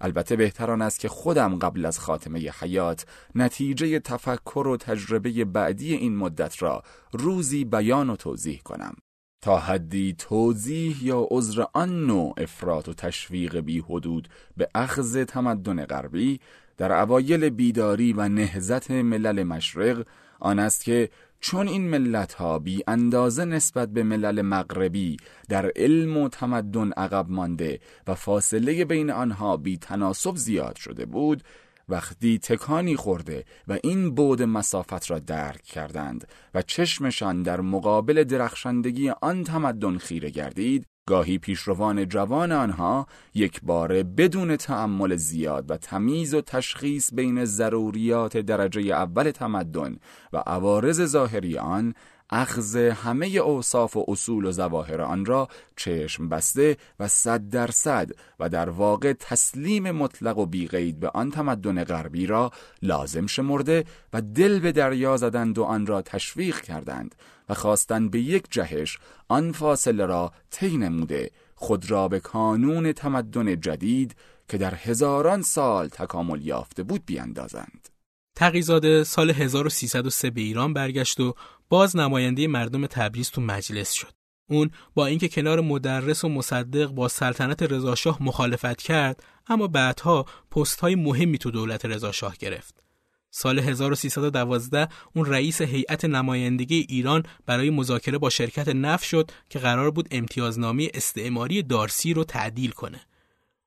البته 0.02 0.36
بهتران 0.36 0.82
است 0.82 1.00
که 1.00 1.10
خودم 1.10 1.60
قبل 1.60 1.86
از 1.86 2.00
خاتمه 2.00 2.40
حیات 2.60 3.06
نتیجه 3.36 4.00
تفکر 4.00 4.68
و 4.68 4.78
تجربه 4.78 5.46
بعدی 5.46 5.94
این 5.94 6.16
مدت 6.16 6.62
را 6.62 6.84
روزی 7.12 7.66
بیان 7.66 8.10
و 8.10 8.16
توضیح 8.16 8.62
کنم. 8.62 8.96
تا 9.42 9.58
حدی 9.58 10.16
توضیح 10.18 11.04
یا 11.04 11.28
عذر 11.32 11.64
آن 11.74 12.06
نوع 12.06 12.34
افراط 12.38 12.90
و 12.90 12.94
تشویق 12.94 13.60
بی 13.60 13.80
حدود 13.80 14.28
به 14.58 14.70
اخذ 14.76 15.24
تمدن 15.24 15.86
غربی 15.86 16.40
در 16.78 16.92
اوایل 16.92 17.50
بیداری 17.50 18.14
و 18.14 18.30
نهزت 18.30 18.92
ملل 18.92 19.44
مشرق 19.44 20.06
آن 20.40 20.60
است 20.60 20.84
که 20.84 21.10
چون 21.40 21.68
این 21.68 21.90
ملت 21.90 22.34
ها 22.34 22.60
بی 22.60 22.84
اندازه 22.88 23.46
نسبت 23.46 23.90
به 23.90 24.04
ملل 24.04 24.42
مغربی 24.42 25.18
در 25.50 25.72
علم 25.76 26.18
و 26.18 26.30
تمدن 26.30 26.92
عقب 26.92 27.26
مانده 27.30 27.80
و 28.08 28.16
فاصله 28.16 28.86
بین 28.86 29.12
آنها 29.12 29.58
بی 29.58 29.78
تناسب 29.78 30.36
زیاد 30.36 30.76
شده 30.76 31.06
بود 31.06 31.44
وقتی 31.90 32.40
تکانی 32.40 32.96
خورده 32.96 33.46
و 33.68 33.78
این 33.84 34.16
بود 34.16 34.42
مسافت 34.42 35.12
را 35.12 35.20
درک 35.20 35.62
کردند 35.62 36.28
و 36.54 36.62
چشمشان 36.62 37.44
در 37.44 37.62
مقابل 37.62 38.24
درخشندگی 38.24 39.10
آن 39.10 39.44
تمدن 39.44 39.98
خیره 39.98 40.30
گردید 40.30 40.86
گاهی 41.08 41.38
پیشروان 41.38 42.08
جوان 42.08 42.52
آنها 42.52 43.08
یک 43.34 43.62
بار 43.64 44.04
بدون 44.04 44.56
تعمل 44.56 45.16
زیاد 45.16 45.72
و 45.72 45.78
تمیز 45.78 46.34
و 46.34 46.42
تشخیص 46.42 47.14
بین 47.14 47.46
ضروریات 47.46 48.38
درجه 48.38 48.82
اول 48.82 49.32
تمدن 49.32 49.98
و 50.34 50.38
عوارض 50.38 51.06
ظاهری 51.06 51.58
آن 51.58 51.94
اخذ 52.30 52.76
همه 52.76 53.28
اوصاف 53.28 53.98
و 53.98 54.06
اصول 54.08 54.46
و 54.46 54.52
زواهر 54.52 55.02
آن 55.02 55.26
را 55.26 55.48
چشم 55.76 56.30
بسته 56.30 56.78
و 57.00 57.08
صد 57.08 57.50
درصد 57.50 58.12
و 58.40 58.50
در 58.50 58.70
واقع 58.70 59.14
تسلیم 59.14 59.92
مطلق 59.92 60.38
و 60.38 60.46
بیقید 60.46 61.00
به 61.00 61.10
آن 61.10 61.32
تمدن 61.32 61.84
غربی 61.84 62.26
را 62.26 62.52
لازم 62.82 63.28
شمرده 63.28 63.86
و 64.14 64.22
دل 64.22 64.60
به 64.60 64.72
دریا 64.72 65.18
زدند 65.18 65.58
و 65.58 65.64
آن 65.64 65.86
را 65.86 66.02
تشویق 66.02 66.62
کردند 66.62 67.16
و 67.50 67.54
خواستند 67.54 68.12
به 68.12 68.20
یک 68.20 68.46
جهش 68.50 69.00
آن 69.28 69.52
فاصله 69.52 70.06
را 70.06 70.32
طی 70.52 70.78
نموده 70.78 71.32
خود 71.56 71.92
را 71.92 72.08
به 72.08 72.20
کانون 72.20 72.92
تمدن 72.92 73.60
جدید 73.60 74.16
که 74.50 74.58
در 74.58 74.76
هزاران 74.76 75.42
سال 75.42 75.88
تکامل 75.88 76.46
یافته 76.46 76.84
بود 76.84 77.06
بیاندازند. 77.06 77.97
تقیزاده 78.38 79.04
سال 79.04 79.32
1303 79.32 80.30
به 80.30 80.42
ایران 80.42 80.74
برگشت 80.74 81.20
و 81.20 81.34
باز 81.70 81.96
نماینده 81.96 82.48
مردم 82.48 82.88
تبریز 82.88 83.32
تو 83.32 83.42
مجلس 83.42 83.92
شد. 83.92 84.14
اون 84.50 84.72
با 84.94 85.06
اینکه 85.06 85.28
کنار 85.28 85.62
مدرس 85.62 86.24
و 86.24 86.30
مصدق 86.30 86.88
با 86.88 87.08
سلطنت 87.08 87.64
رضاشاه 87.64 88.24
مخالفت 88.24 88.82
کرد 88.82 89.24
اما 89.48 89.68
بعدها 89.68 90.26
پست 90.52 90.80
های 90.80 90.96
مهمی 90.96 91.38
تو 91.38 91.52
دولت 91.52 91.86
رضاشاه 91.86 92.36
گرفت. 92.40 92.84
سال 93.30 93.60
1312 93.60 94.88
اون 95.16 95.26
رئیس 95.26 95.62
هیئت 95.62 96.06
نمایندگی 96.06 96.86
ایران 96.90 97.24
برای 97.46 97.70
مذاکره 97.70 98.18
با 98.18 98.30
شرکت 98.30 98.68
نفت 98.68 99.06
شد 99.06 99.32
که 99.50 99.60
قرار 99.60 99.92
بود 99.92 100.08
امتیازنامه 100.12 100.90
استعماری 100.94 101.64
دارسی 101.64 102.14
رو 102.14 102.24
تعدیل 102.24 102.72
کنه. 102.72 103.02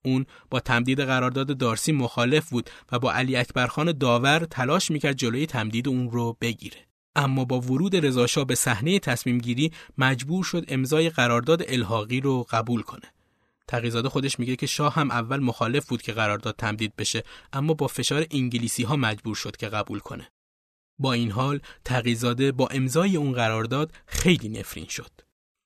اون 0.05 0.27
با 0.51 0.61
تمدید 0.61 1.01
قرارداد 1.01 1.59
دارسی 1.59 1.93
مخالف 1.93 2.51
بود 2.51 2.71
و 2.93 2.99
با 2.99 3.13
علی 3.13 3.37
اکبرخان 3.37 3.93
داور 3.93 4.39
تلاش 4.51 4.91
می‌کرد 4.91 5.17
جلوی 5.17 5.47
تمدید 5.47 5.89
اون 5.89 6.11
رو 6.11 6.37
بگیره. 6.41 6.87
اما 7.17 7.45
با 7.45 7.61
ورود 7.61 8.07
رضاشاه 8.07 8.45
به 8.45 8.55
صحنه 8.55 8.99
تصمیم 8.99 9.39
گیری 9.39 9.73
مجبور 9.99 10.45
شد 10.45 10.65
امضای 10.69 11.11
قرارداد 11.11 11.63
الحاقی 11.69 12.21
رو 12.21 12.47
قبول 12.51 12.83
کنه. 12.83 13.13
تقیزاده 13.69 14.09
خودش 14.09 14.39
میگه 14.39 14.57
که 14.57 14.67
شاه 14.67 14.95
هم 14.95 15.11
اول 15.11 15.41
مخالف 15.41 15.87
بود 15.87 16.03
که 16.03 16.13
قرارداد 16.13 16.55
تمدید 16.59 16.97
بشه 16.97 17.23
اما 17.53 17.75
با 17.75 17.87
فشار 17.87 18.27
انگلیسی 18.31 18.83
ها 18.83 18.97
مجبور 18.97 19.35
شد 19.35 19.57
که 19.57 19.69
قبول 19.69 19.99
کنه. 19.99 20.31
با 20.99 21.13
این 21.13 21.31
حال 21.31 21.61
تقیزاده 21.85 22.53
با 22.53 22.67
امضای 22.67 23.17
اون 23.17 23.33
قرارداد 23.33 23.93
خیلی 24.07 24.49
نفرین 24.49 24.87
شد. 24.87 25.11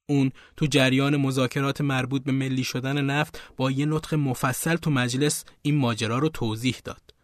اون 0.09 0.33
تو 0.57 0.67
جریان 0.67 1.17
مذاکرات 1.17 1.81
مربوط 1.81 2.25
به 2.25 2.33
ملی 2.33 2.65
شدن 2.65 3.05
نفت 3.05 3.41
با 3.57 3.71
یه 3.71 3.87
نطق 3.87 4.15
مفصل 4.15 4.77
تو 4.77 4.91
مجلس 4.91 5.45
این 5.63 5.77
ماجرا 5.77 6.19
رو 6.19 6.29
توضیح 6.29 6.77
داد. 6.85 7.15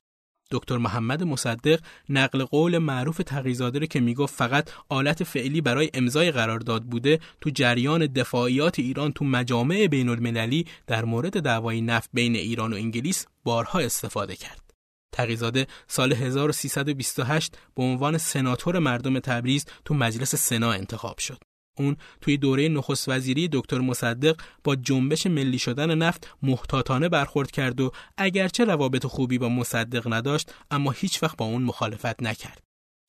دکتر 0.51 0.79
محمد 0.79 1.23
مصدق 1.23 1.81
نقل 2.09 2.45
قول 2.45 2.79
معروف 2.79 3.21
تقیزاده 3.27 3.79
رو 3.79 3.87
که 3.87 4.01
می‌گفت 4.01 4.35
فقط 4.35 4.71
آلت 4.89 5.25
فعلی 5.25 5.61
برای 5.61 5.91
امضای 5.95 6.31
قرارداد 6.31 6.83
بوده 6.83 7.21
تو 7.41 7.51
جریان 7.51 8.07
دفاعیات 8.07 8.79
ایران 8.79 9.13
تو 9.13 9.25
مجامع 9.25 9.87
بین 9.87 10.09
المللی 10.09 10.67
در 10.87 11.05
مورد 11.05 11.41
دعوای 11.41 11.81
نفت 11.81 12.11
بین 12.13 12.37
ایران 12.37 12.73
و 12.73 12.77
انگلیس 12.77 13.27
بارها 13.45 13.79
استفاده 13.79 14.37
کرد. 14.37 14.71
تقیزاده 15.13 15.67
سال 15.87 16.13
1328 16.13 17.59
به 17.77 17.83
عنوان 17.83 18.19
سناتور 18.19 18.79
مردم 18.79 19.19
تبریز 19.19 19.65
تو 19.85 19.95
مجلس 19.95 20.35
سنا 20.35 20.73
انتخاب 20.73 21.19
شد. 21.19 21.50
اون 21.81 21.97
توی 22.21 22.37
دوره 22.37 22.69
نخست 22.69 23.09
وزیری 23.09 23.49
دکتر 23.53 23.79
مصدق 23.79 24.41
با 24.65 24.77
جنبش 24.77 25.27
ملی 25.27 25.59
شدن 25.59 25.95
نفت 25.95 26.29
محتاطانه 26.43 27.09
برخورد 27.09 27.51
کرد 27.51 27.81
و 27.81 27.91
اگرچه 28.17 28.65
روابط 28.65 29.07
خوبی 29.07 29.39
با 29.39 29.49
مصدق 29.49 30.13
نداشت 30.13 30.55
اما 30.71 30.91
هیچ 30.91 31.23
وقت 31.23 31.37
با 31.37 31.45
اون 31.45 31.63
مخالفت 31.63 32.23
نکرد. 32.23 32.63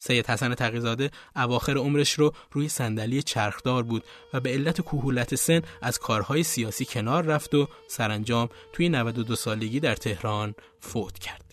سید 0.03 0.27
حسن 0.27 0.55
تقیزاده 0.55 1.11
اواخر 1.35 1.77
عمرش 1.77 2.13
رو 2.13 2.33
روی 2.51 2.69
صندلی 2.69 3.23
چرخدار 3.23 3.83
بود 3.83 4.03
و 4.33 4.39
به 4.39 4.49
علت 4.49 4.81
کهولت 4.81 5.35
سن 5.35 5.61
از 5.81 5.99
کارهای 5.99 6.43
سیاسی 6.43 6.85
کنار 6.85 7.23
رفت 7.23 7.53
و 7.53 7.67
سرانجام 7.87 8.49
توی 8.73 8.89
92 8.89 9.35
سالگی 9.35 9.79
در 9.79 9.95
تهران 9.95 10.55
فوت 10.79 11.19
کرد. 11.19 11.50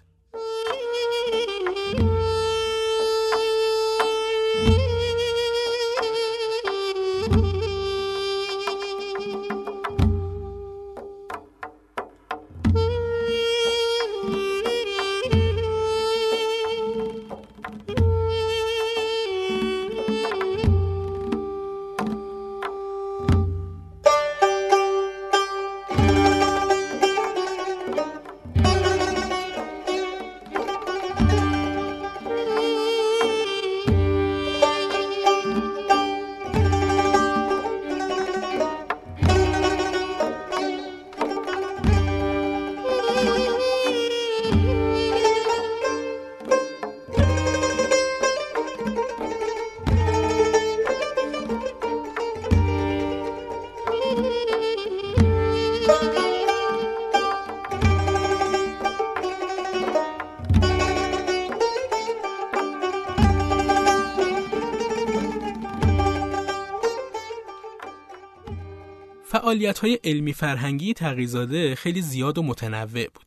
فعالیت 69.49 69.79
های 69.79 69.99
علمی 70.05 70.33
فرهنگی 70.33 70.95
تقیزاده 70.95 71.75
خیلی 71.75 72.03
زیاد 72.03 72.39
و 72.39 72.43
متنوع 72.43 73.07
بود. 73.15 73.27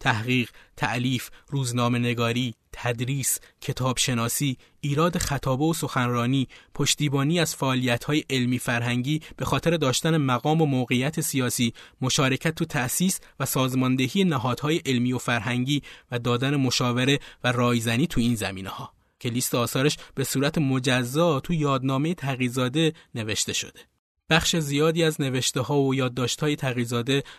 تحقیق، 0.00 0.50
تعلیف، 0.76 1.30
روزنامه 1.48 1.98
نگاری، 1.98 2.54
تدریس، 2.72 3.38
کتابشناسی، 3.60 4.56
ایراد 4.80 5.18
خطابه 5.18 5.64
و 5.64 5.72
سخنرانی، 5.72 6.48
پشتیبانی 6.74 7.40
از 7.40 7.56
فعالیت‌های 7.56 8.24
علمی 8.30 8.58
فرهنگی 8.58 9.20
به 9.36 9.44
خاطر 9.44 9.76
داشتن 9.76 10.16
مقام 10.16 10.62
و 10.62 10.66
موقعیت 10.66 11.20
سیاسی، 11.20 11.72
مشارکت 12.00 12.54
تو 12.54 12.64
تأسیس 12.64 13.20
و 13.40 13.46
سازماندهی 13.46 14.24
نهادهای 14.24 14.80
علمی 14.86 15.12
و 15.12 15.18
فرهنگی 15.18 15.82
و 16.12 16.18
دادن 16.18 16.56
مشاوره 16.56 17.18
و 17.44 17.52
رایزنی 17.52 18.06
تو 18.06 18.20
این 18.20 18.34
زمینه 18.34 18.70
ها 18.70 18.92
که 19.20 19.28
لیست 19.28 19.54
آثارش 19.54 19.96
به 20.14 20.24
صورت 20.24 20.58
مجزا 20.58 21.40
تو 21.40 21.54
یادنامه 21.54 22.14
تقیزاده 22.14 22.92
نوشته 23.14 23.52
شده. 23.52 23.80
بخش 24.30 24.56
زیادی 24.56 25.04
از 25.04 25.20
نوشته 25.20 25.60
ها 25.60 25.80
و 25.80 25.94
یادداشت 25.94 26.40
های 26.40 26.56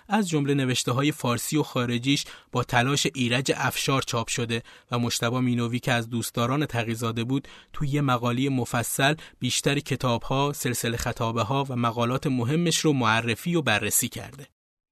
از 0.08 0.30
جمله 0.30 0.54
نوشته 0.54 0.92
های 0.92 1.12
فارسی 1.12 1.58
و 1.58 1.64
خارجیش 1.64 2.26
با 2.52 2.64
تلاش 2.64 3.08
ایرج 3.14 3.52
افشار 3.56 4.02
چاپ 4.02 4.28
شده 4.28 4.64
و 4.92 5.00
مشتبا 5.00 5.42
مینوی 5.42 5.80
که 5.80 5.92
از 5.92 6.10
دوستداران 6.10 6.66
تقیزاده 6.66 7.24
بود 7.24 7.48
توی 7.74 7.88
یه 7.88 8.02
مقالی 8.02 8.50
مفصل 8.50 9.16
بیشتر 9.40 9.80
کتاب 9.80 10.24
ها، 10.24 10.54
سلسله 10.56 10.98
خطابه 10.98 11.44
ها 11.44 11.66
و 11.70 11.76
مقالات 11.76 12.28
مهمش 12.28 12.78
رو 12.78 12.94
معرفی 12.94 13.56
و 13.56 13.62
بررسی 13.62 14.10
کرده. 14.10 14.48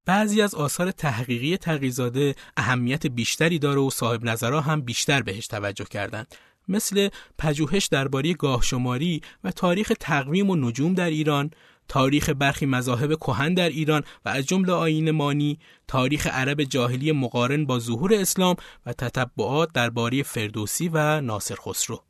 بعضی 0.06 0.42
از 0.42 0.56
آثار 0.56 0.92
تحقیقی 0.92 1.58
تقیزاده 1.58 2.36
اهمیت 2.58 3.08
بیشتری 3.08 3.60
داره 3.60 3.82
و 3.82 3.90
صاحب 3.90 4.24
نظرها 4.24 4.62
هم 4.62 4.82
بیشتر 4.82 5.22
بهش 5.22 5.48
توجه 5.48 5.86
کردند. 5.86 6.36
مثل 6.68 7.10
پژوهش 7.38 7.86
درباره 7.86 8.34
گاهشماری 8.34 9.22
و 9.44 9.52
تاریخ 9.52 9.92
تقویم 10.00 10.50
و 10.50 10.56
نجوم 10.56 10.94
در 10.94 11.10
ایران، 11.10 11.52
تاریخ 11.88 12.30
برخی 12.30 12.66
مذاهب 12.66 13.16
کهن 13.16 13.54
در 13.54 13.70
ایران 13.70 14.04
و 14.26 14.30
از 14.30 14.46
جمله 14.46 14.74
آیین 14.74 15.12
مانی، 15.12 15.60
تاریخ 15.88 16.28
عرب 16.28 16.64
جاهلی 16.64 17.12
مقارن 17.12 17.66
با 17.66 17.80
ظهور 17.80 18.14
اسلام 18.14 18.56
و 18.86 18.94
تتبعات 18.94 19.70
درباره 19.74 20.24
فردوسی 20.24 20.90
و 20.94 21.22
ناصر 21.22 21.56
خسرو. 21.56 22.04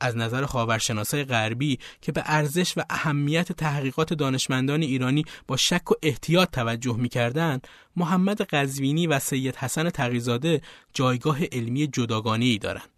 از 0.00 0.16
نظر 0.16 0.46
خاورشناسای 0.46 1.24
غربی 1.24 1.78
که 2.00 2.12
به 2.12 2.22
ارزش 2.26 2.78
و 2.78 2.82
اهمیت 2.90 3.52
تحقیقات 3.52 4.14
دانشمندان 4.14 4.82
ایرانی 4.82 5.24
با 5.46 5.56
شک 5.56 5.90
و 5.90 5.94
احتیاط 6.02 6.50
توجه 6.50 6.96
می‌کردند، 6.96 7.68
محمد 7.96 8.42
قزوینی 8.42 9.06
و 9.06 9.18
سید 9.18 9.56
حسن 9.56 9.90
تقیزاده 9.90 10.60
جایگاه 10.94 11.44
علمی 11.44 11.86
جداگانه 11.86 12.44
ای 12.44 12.58
دارند. 12.58 12.93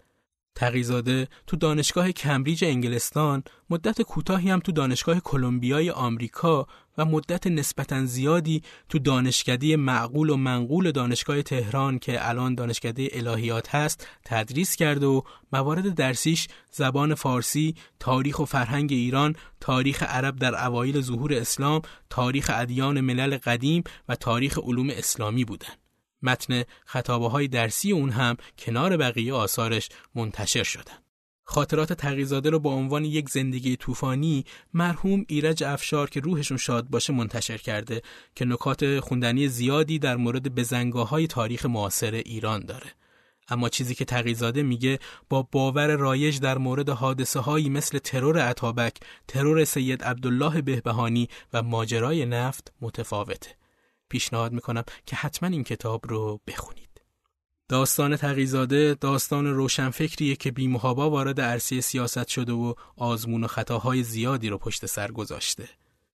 تقیزاده 0.57 1.29
تو 1.47 1.57
دانشگاه 1.57 2.13
کمبریج 2.13 2.65
انگلستان 2.65 3.43
مدت 3.71 4.03
کوتاهی 4.03 4.51
هم 4.51 4.61
تو 4.61 4.73
دانشگاه 4.73 5.21
کلمبیای 5.21 5.91
آمریکا 5.91 6.67
و 6.99 7.05
مدت 7.05 7.47
نسبتا 7.47 8.05
زیادی 8.05 8.63
تو 8.89 8.99
دانشکده 8.99 9.77
معقول 9.77 10.31
و 10.31 10.37
منقول 10.37 10.91
دانشگاه 10.91 11.43
تهران 11.43 11.99
که 11.99 12.29
الان 12.29 12.55
دانشکده 12.55 13.09
الهیات 13.13 13.75
هست 13.75 14.09
تدریس 14.25 14.77
کرده 14.77 15.07
و 15.07 15.23
موارد 15.53 15.95
درسیش 15.95 16.49
زبان 16.71 17.15
فارسی، 17.15 17.75
تاریخ 17.99 18.39
و 18.39 18.45
فرهنگ 18.45 18.93
ایران، 18.93 19.37
تاریخ 19.61 20.03
عرب 20.03 20.37
در 20.37 20.67
اوایل 20.67 21.01
ظهور 21.01 21.35
اسلام، 21.35 21.83
تاریخ 22.11 22.51
ادیان 22.55 23.01
ملل 23.01 23.37
قدیم 23.37 23.85
و 24.09 24.15
تاریخ 24.15 24.59
علوم 24.59 24.91
اسلامی 24.91 25.45
بودند. 25.45 25.86
متن 26.23 26.63
خطابه 26.85 27.29
های 27.29 27.49
درسی 27.49 27.93
اون 27.93 28.11
هم 28.11 28.37
کنار 28.59 28.97
بقیه 28.97 29.35
آثارش 29.35 29.89
منتشر 30.15 30.63
شدن. 30.63 30.99
خاطرات 31.49 31.93
تقیزاده 31.93 32.51
رو 32.51 32.59
با 32.59 32.71
عنوان 32.71 33.05
یک 33.05 33.29
زندگی 33.29 33.77
طوفانی 33.77 34.45
مرحوم 34.75 35.25
ایرج 35.29 35.65
افشار 35.65 36.11
که 36.11 36.21
روحشون 36.21 36.57
شاد 36.57 36.89
باشه 36.89 37.13
منتشر 37.13 37.59
کرده 37.59 38.03
که 38.35 38.45
نکات 38.45 39.01
خوندنی 39.01 39.49
زیادی 39.49 39.99
در 39.99 40.17
مورد 40.17 40.55
بزنگاه 40.55 41.09
های 41.09 41.27
تاریخ 41.27 41.67
معاصر 41.67 42.15
ایران 42.15 42.61
داره. 42.61 42.93
اما 43.49 43.69
چیزی 43.69 43.95
که 43.95 44.05
تقیزاده 44.05 44.63
میگه 44.63 44.99
با 45.29 45.43
باور 45.43 45.97
رایج 45.97 46.41
در 46.41 46.59
مورد 46.59 46.89
حادثه 46.89 47.41
هایی 47.41 47.69
مثل 47.69 47.99
ترور 47.99 48.39
عطابک، 48.39 48.97
ترور 49.29 49.65
سید 49.65 50.05
عبدالله 50.05 50.63
بهبهانی 50.63 51.29
و 51.53 51.63
ماجرای 51.63 52.27
نفت 52.27 52.73
متفاوته. 52.81 53.66
پیشنهاد 54.09 54.53
می‌کنم 54.53 54.85
که 55.07 55.17
حتما 55.17 55.49
این 55.49 55.65
کتاب 55.65 56.07
رو 56.07 56.41
بخونید. 56.47 56.87
داستان 57.69 58.17
تقیزاده 58.17 58.95
داستان 58.95 59.47
روشنفکریه 59.47 60.37
که 60.37 60.51
بیمهابا 60.51 61.11
وارد 61.11 61.41
عرصه 61.41 61.81
سیاست 61.81 62.29
شده 62.29 62.53
و 62.53 62.75
آزمون 62.97 63.45
و 63.45 63.47
خطاهای 63.47 64.03
زیادی 64.03 64.49
رو 64.49 64.59
پشت 64.59 64.87
سر 64.87 65.11
گذاشته. 65.11 65.69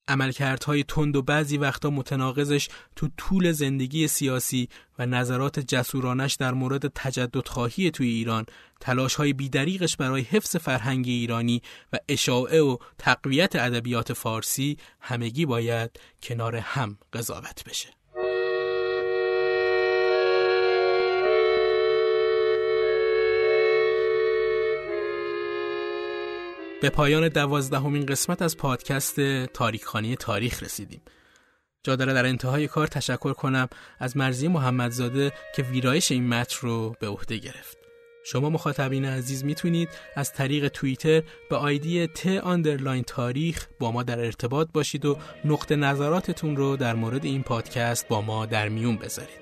عملکردهای 0.09 0.85
تند 0.85 1.17
و 1.17 1.23
بعضی 1.23 1.59
وقتا 1.59 1.91
متناقضش 1.91 2.69
تو 2.97 3.09
طول 3.17 3.53
زندگی 3.53 4.09
سیاسی 4.09 4.69
و 4.99 5.07
نظرات 5.07 5.59
جسورانش 5.59 6.35
در 6.35 6.53
مورد 6.53 6.93
تجدد 6.95 7.49
خواهی 7.49 7.91
توی 7.91 8.09
ایران 8.09 8.47
تلاش 8.81 9.15
های 9.15 9.33
بیدریقش 9.33 9.97
برای 9.97 10.23
حفظ 10.23 10.57
فرهنگ 10.57 11.09
ایرانی 11.09 11.63
و 11.93 11.99
اشاعه 12.09 12.61
و 12.61 12.77
تقویت 12.99 13.57
ادبیات 13.57 14.13
فارسی 14.13 14.77
همگی 15.01 15.47
باید 15.47 15.91
کنار 16.23 16.57
هم 16.57 16.99
قضاوت 17.13 17.65
بشه. 17.65 18.02
به 26.83 26.91
پایان 26.91 27.29
دوازدهمین 27.29 28.07
قسمت 28.07 28.43
از 28.43 28.57
پادکست 28.57 29.21
تاریخخانی 29.47 30.17
تاریخ 30.17 30.63
رسیدیم. 30.63 31.03
جا 31.83 31.97
داره 31.97 32.13
در 32.13 32.27
انتهای 32.27 32.69
کار 32.69 32.87
تشکر 32.87 33.33
کنم 33.33 33.69
از 33.99 34.17
مرزی 34.17 34.49
محمدزاده 34.49 35.33
که 35.57 35.63
ویرایش 35.63 36.13
این 36.13 36.29
متن 36.29 36.57
رو 36.61 36.95
به 37.01 37.09
عهده 37.09 37.37
گرفت. 37.37 37.79
شما 38.25 38.51
مخاطبین 38.51 39.05
عزیز 39.05 39.45
می‌تونید 39.45 39.89
از 40.17 40.33
طریق 40.33 40.69
توییتر 40.69 41.23
به 41.51 41.57
آیدی 41.57 42.07
ت 42.07 42.27
underline 42.27 43.05
تاریخ 43.05 43.67
با 43.79 43.93
ما 43.93 44.03
در 44.03 44.21
ارتباط 44.21 44.69
باشید 44.73 45.05
و 45.05 45.19
نقطه 45.45 45.77
نظراتتون 45.77 46.57
رو 46.57 46.77
در 46.77 46.95
مورد 46.95 47.25
این 47.25 47.43
پادکست 47.43 48.09
با 48.09 48.21
ما 48.21 48.47
در 48.47 48.69
میون 48.69 48.97
بذارید. 48.97 49.42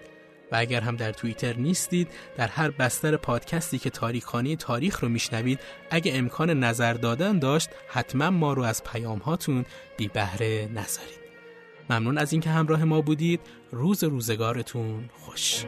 و 0.53 0.57
اگر 0.57 0.81
هم 0.81 0.97
در 0.97 1.13
توییتر 1.13 1.57
نیستید 1.57 2.09
در 2.37 2.49
هر 2.49 2.71
بستر 2.71 3.17
پادکستی 3.17 3.79
که 3.79 3.91
تاریکخانه‌ی 3.91 4.57
تاریخ 4.57 5.01
رو 5.01 5.09
میشنوید 5.09 5.61
اگه 5.91 6.13
امکان 6.15 6.51
نظر 6.51 6.93
دادن 6.93 7.39
داشت 7.39 7.71
حتما 7.89 8.31
ما 8.31 8.53
رو 8.53 8.63
از 8.63 8.85
پیام 8.85 9.19
هاتون 9.19 9.65
بی 9.97 10.09
بهره 10.09 10.69
نذارید. 10.75 11.21
ممنون 11.91 12.19
از 12.19 12.33
اینکه 12.33 12.51
همراه 12.51 12.85
ما 12.85 13.01
بودید. 13.01 13.41
روز 13.73 14.05
روزگارتون 14.05 15.11
خوش. 15.13 15.65